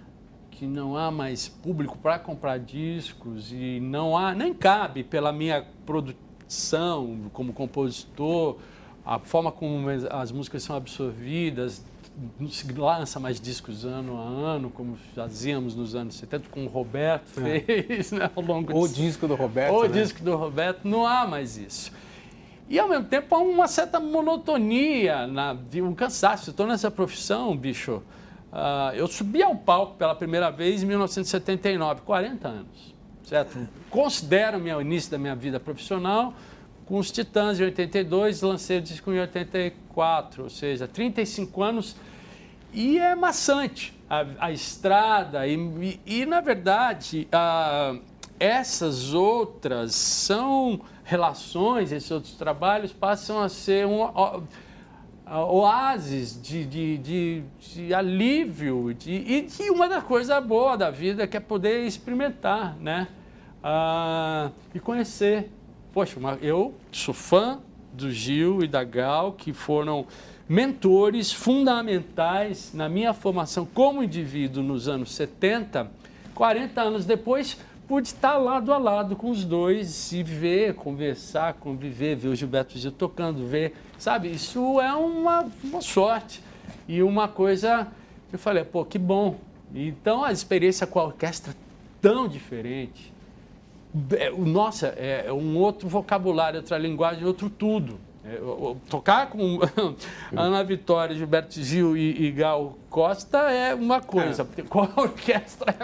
que 0.52 0.66
não 0.66 0.98
há 0.98 1.10
mais 1.12 1.48
público 1.48 1.98
para 1.98 2.20
comprar 2.20 2.60
discos 2.60 3.52
e 3.52 3.80
não 3.80 4.18
há, 4.18 4.34
nem 4.34 4.54
cabe 4.54 5.04
pela 5.04 5.32
minha 5.32 5.66
produção 5.86 7.30
como 7.32 7.54
compositor, 7.54 8.58
a 9.06 9.20
forma 9.20 9.52
como 9.52 9.88
as 10.10 10.32
músicas 10.32 10.64
são 10.64 10.76
absorvidas, 10.76 11.86
não 12.40 12.50
se 12.50 12.72
lança 12.72 13.20
mais 13.20 13.40
discos 13.40 13.84
ano 13.84 14.18
a 14.18 14.24
ano, 14.24 14.70
como 14.70 14.98
fazíamos 15.14 15.76
nos 15.76 15.96
anos 15.96 16.16
70, 16.16 16.50
como 16.50 16.66
o 16.66 16.70
Roberto 16.70 17.40
é. 17.42 17.60
fez 17.60 18.12
né, 18.14 18.30
ao 18.36 18.44
longo 18.44 18.78
O 18.78 18.88
disco 18.88 19.28
do 19.28 19.36
Roberto. 19.36 19.74
O 19.74 19.84
né? 19.84 19.90
disco 19.90 20.24
do 20.24 20.36
Roberto, 20.36 20.88
não 20.88 21.06
há 21.06 21.28
mais 21.28 21.58
isso. 21.58 21.92
E 22.70 22.80
ao 22.80 22.88
mesmo 22.88 23.06
tempo 23.06 23.36
há 23.36 23.40
uma 23.40 23.68
certa 23.68 24.00
monotonia, 24.00 25.28
na, 25.28 25.56
um 25.76 25.94
cansaço. 25.94 26.50
Estou 26.50 26.66
nessa 26.66 26.90
profissão, 26.90 27.56
bicho. 27.56 28.02
Uh, 28.52 28.96
eu 28.96 29.08
subi 29.08 29.44
ao 29.44 29.56
palco 29.56 29.96
pela 29.98 30.16
primeira 30.16 30.50
vez 30.50 30.82
em 30.82 30.86
1979, 30.86 32.02
40 32.02 32.48
anos, 32.48 32.96
certo? 33.24 33.68
Considero 33.90 34.58
o 34.58 34.82
início 34.82 35.12
da 35.12 35.18
minha 35.18 35.36
vida 35.36 35.60
profissional 35.60 36.34
com 36.86 36.98
os 36.98 37.12
Titãs 37.12 37.60
em 37.60 37.64
82, 37.64 38.42
lancei 38.42 38.78
o 38.78 38.82
disco 38.82 39.12
em 39.12 39.20
84, 39.20 40.44
ou 40.44 40.50
seja, 40.50 40.88
35 40.88 41.64
anos 41.64 41.96
e 42.72 43.00
é 43.00 43.16
maçante 43.16 43.94
a, 44.10 44.26
a 44.40 44.52
estrada 44.52 45.48
e, 45.48 45.56
e, 45.56 46.22
e, 46.22 46.26
na 46.26 46.42
verdade, 46.42 47.28
a, 47.32 47.96
essas 48.40 49.14
outras 49.14 49.96
são 49.96 50.82
relações, 51.04 51.92
esses 51.92 52.12
outros 52.12 52.34
trabalhos 52.34 52.92
passam 52.92 53.42
a 53.42 53.50
ser 53.50 53.88
um 53.88 54.02
oásis 55.26 56.40
de, 56.40 56.66
de, 56.66 56.98
de, 56.98 57.44
de 57.60 57.94
alívio 57.94 58.94
de, 58.94 59.12
e 59.12 59.42
de 59.42 59.70
uma 59.72 59.88
das 59.88 60.04
coisas 60.04 60.44
boas 60.46 60.78
da 60.78 60.92
vida 60.92 61.26
que 61.26 61.38
é 61.38 61.40
poder 61.40 61.86
experimentar, 61.86 62.76
né? 62.78 63.08
Ah, 63.64 64.52
e 64.74 64.80
conhecer 64.80 65.50
poxa, 65.96 66.20
eu 66.42 66.74
sou 66.92 67.14
fã 67.14 67.58
do 67.94 68.12
Gil 68.12 68.62
e 68.62 68.68
da 68.68 68.84
Gal, 68.84 69.32
que 69.32 69.54
foram 69.54 70.06
mentores 70.48 71.32
fundamentais 71.32 72.74
na 72.74 72.90
minha 72.90 73.14
formação 73.14 73.66
como 73.66 74.04
indivíduo 74.04 74.62
nos 74.62 74.90
anos 74.90 75.14
70. 75.14 75.90
40 76.34 76.82
anos 76.82 77.06
depois, 77.06 77.58
pude 77.88 78.10
estar 78.10 78.36
lado 78.36 78.74
a 78.74 78.78
lado 78.78 79.16
com 79.16 79.30
os 79.30 79.46
dois 79.46 80.12
e 80.12 80.22
ver, 80.22 80.74
conversar, 80.74 81.54
conviver, 81.54 82.18
ver 82.18 82.28
o 82.28 82.36
Gilberto 82.36 82.78
Gil 82.78 82.92
tocando, 82.92 83.48
ver, 83.48 83.74
sabe? 83.98 84.30
Isso 84.30 84.82
é 84.82 84.94
uma, 84.94 85.50
uma 85.64 85.80
sorte 85.80 86.44
e 86.90 87.02
uma 87.02 87.30
coisa. 87.30 87.88
Eu 88.34 88.38
falei, 88.38 88.66
pô, 88.66 88.84
que 88.84 89.00
bom. 89.00 89.40
Então 89.74 90.26
a 90.26 90.34
experiência 90.34 90.86
com 90.86 91.00
a 91.00 91.06
orquestra 91.06 91.56
tão 92.02 92.28
diferente 92.28 93.15
é, 94.18 94.30
nossa, 94.30 94.88
é, 94.98 95.26
é 95.28 95.34
um 95.34 95.58
outro 95.58 95.88
vocabulário, 95.88 96.60
outra 96.60 96.78
linguagem, 96.78 97.26
outro 97.26 97.50
tudo. 97.50 98.00
É, 98.26 98.40
tocar 98.90 99.30
com 99.30 99.60
Ana 100.36 100.64
Vitória, 100.64 101.16
Gilberto 101.16 101.62
Gil 101.62 101.96
e, 101.96 102.26
e, 102.26 102.32
Gal 102.32 102.76
Costa 102.90 103.52
é 103.52 103.76
uma 103.76 104.02
coisa, 104.02 104.48
é. 104.58 104.62
com 104.64 104.82
a 104.82 104.90
orquestra 104.98 105.76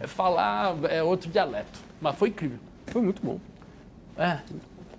é, 0.00 0.06
falar 0.06 0.74
é 0.90 1.02
outro 1.02 1.30
dialeto. 1.30 1.78
Mas 2.00 2.16
foi 2.16 2.30
incrível. 2.30 2.58
Foi 2.86 3.02
muito 3.02 3.22
bom. 3.22 3.38
É. 4.16 4.38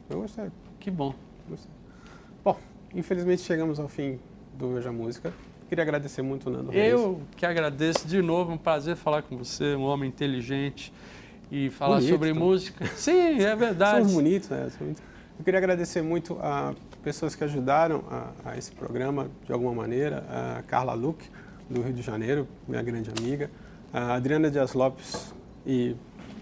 Eu 0.10 0.21
gostei. 0.21 0.45
Que 0.80 0.91
bom. 0.91 1.15
Gostei. 1.49 1.71
Bom, 2.43 2.58
infelizmente 2.93 3.41
chegamos 3.41 3.80
ao 3.80 3.88
fim 3.88 4.19
do 4.54 4.76
Veja 4.76 4.91
Música. 4.91 5.34
Queria 5.67 5.82
agradecer 5.82 6.21
muito, 6.21 6.49
Nando 6.49 6.71
Reis. 6.71 6.91
Eu 6.91 7.21
que 7.36 7.45
agradeço 7.45 8.08
de 8.08 8.21
novo, 8.21 8.52
um 8.52 8.58
prazer 8.58 8.95
falar 8.95 9.23
com 9.23 9.36
você, 9.36 9.76
um 9.76 9.84
homem 9.84 10.08
inteligente 10.08 10.93
e 11.51 11.69
falar 11.69 11.95
Bonito, 11.97 12.12
sobre 12.12 12.34
música. 12.34 12.86
Sim, 12.95 13.39
é 13.41 13.56
verdade. 13.56 13.99
Somos 13.99 14.13
bonitos, 14.13 14.49
né? 14.49 14.69
Eu 15.38 15.43
queria 15.43 15.58
agradecer 15.58 16.01
muito 16.01 16.38
a 16.41 16.73
pessoas 17.03 17.36
que 17.36 17.43
ajudaram 17.43 18.03
a, 18.10 18.51
a 18.51 18.58
esse 18.58 18.71
programa 18.71 19.29
de 19.45 19.51
alguma 19.51 19.73
maneira. 19.73 20.23
A 20.58 20.62
Carla 20.63 20.93
Luque, 20.93 21.29
do 21.69 21.82
Rio 21.82 21.93
de 21.93 22.01
Janeiro, 22.01 22.47
minha 22.67 22.82
grande 22.82 23.10
amiga. 23.17 23.49
A 23.91 24.15
Adriana 24.15 24.49
Dias 24.49 24.73
Lopes 24.73 25.34
e 25.65 25.95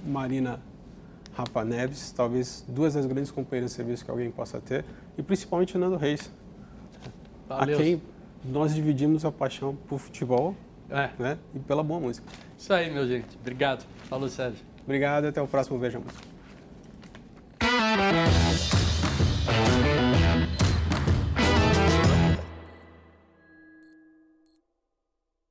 Marina 0.05 0.59
Rapa 1.33 1.63
Neves, 1.63 2.11
talvez 2.11 2.63
duas 2.67 2.93
das 2.93 3.05
grandes 3.05 3.31
companheiras 3.31 3.71
de 3.71 3.77
serviço 3.77 4.03
que 4.05 4.11
alguém 4.11 4.29
possa 4.31 4.59
ter. 4.59 4.83
E 5.17 5.23
principalmente 5.23 5.75
o 5.75 5.79
Nando 5.79 5.95
Reis, 5.97 6.29
Valeu. 7.47 7.77
a 7.77 7.81
quem 7.81 8.01
nós 8.43 8.73
dividimos 8.73 9.23
a 9.25 9.31
paixão 9.31 9.75
por 9.87 9.99
futebol 9.99 10.55
É, 10.89 11.09
né? 11.19 11.37
e 11.53 11.59
pela 11.59 11.83
boa 11.83 11.99
música. 11.99 12.25
isso 12.57 12.73
aí, 12.73 12.91
meu 12.91 13.07
gente. 13.07 13.37
Obrigado. 13.39 13.85
Falou, 14.09 14.27
Sérgio. 14.29 14.63
Obrigado 14.83 15.25
e 15.25 15.29
até 15.29 15.41
o 15.41 15.47
próximo 15.47 15.79
Vejamos. 15.79 16.13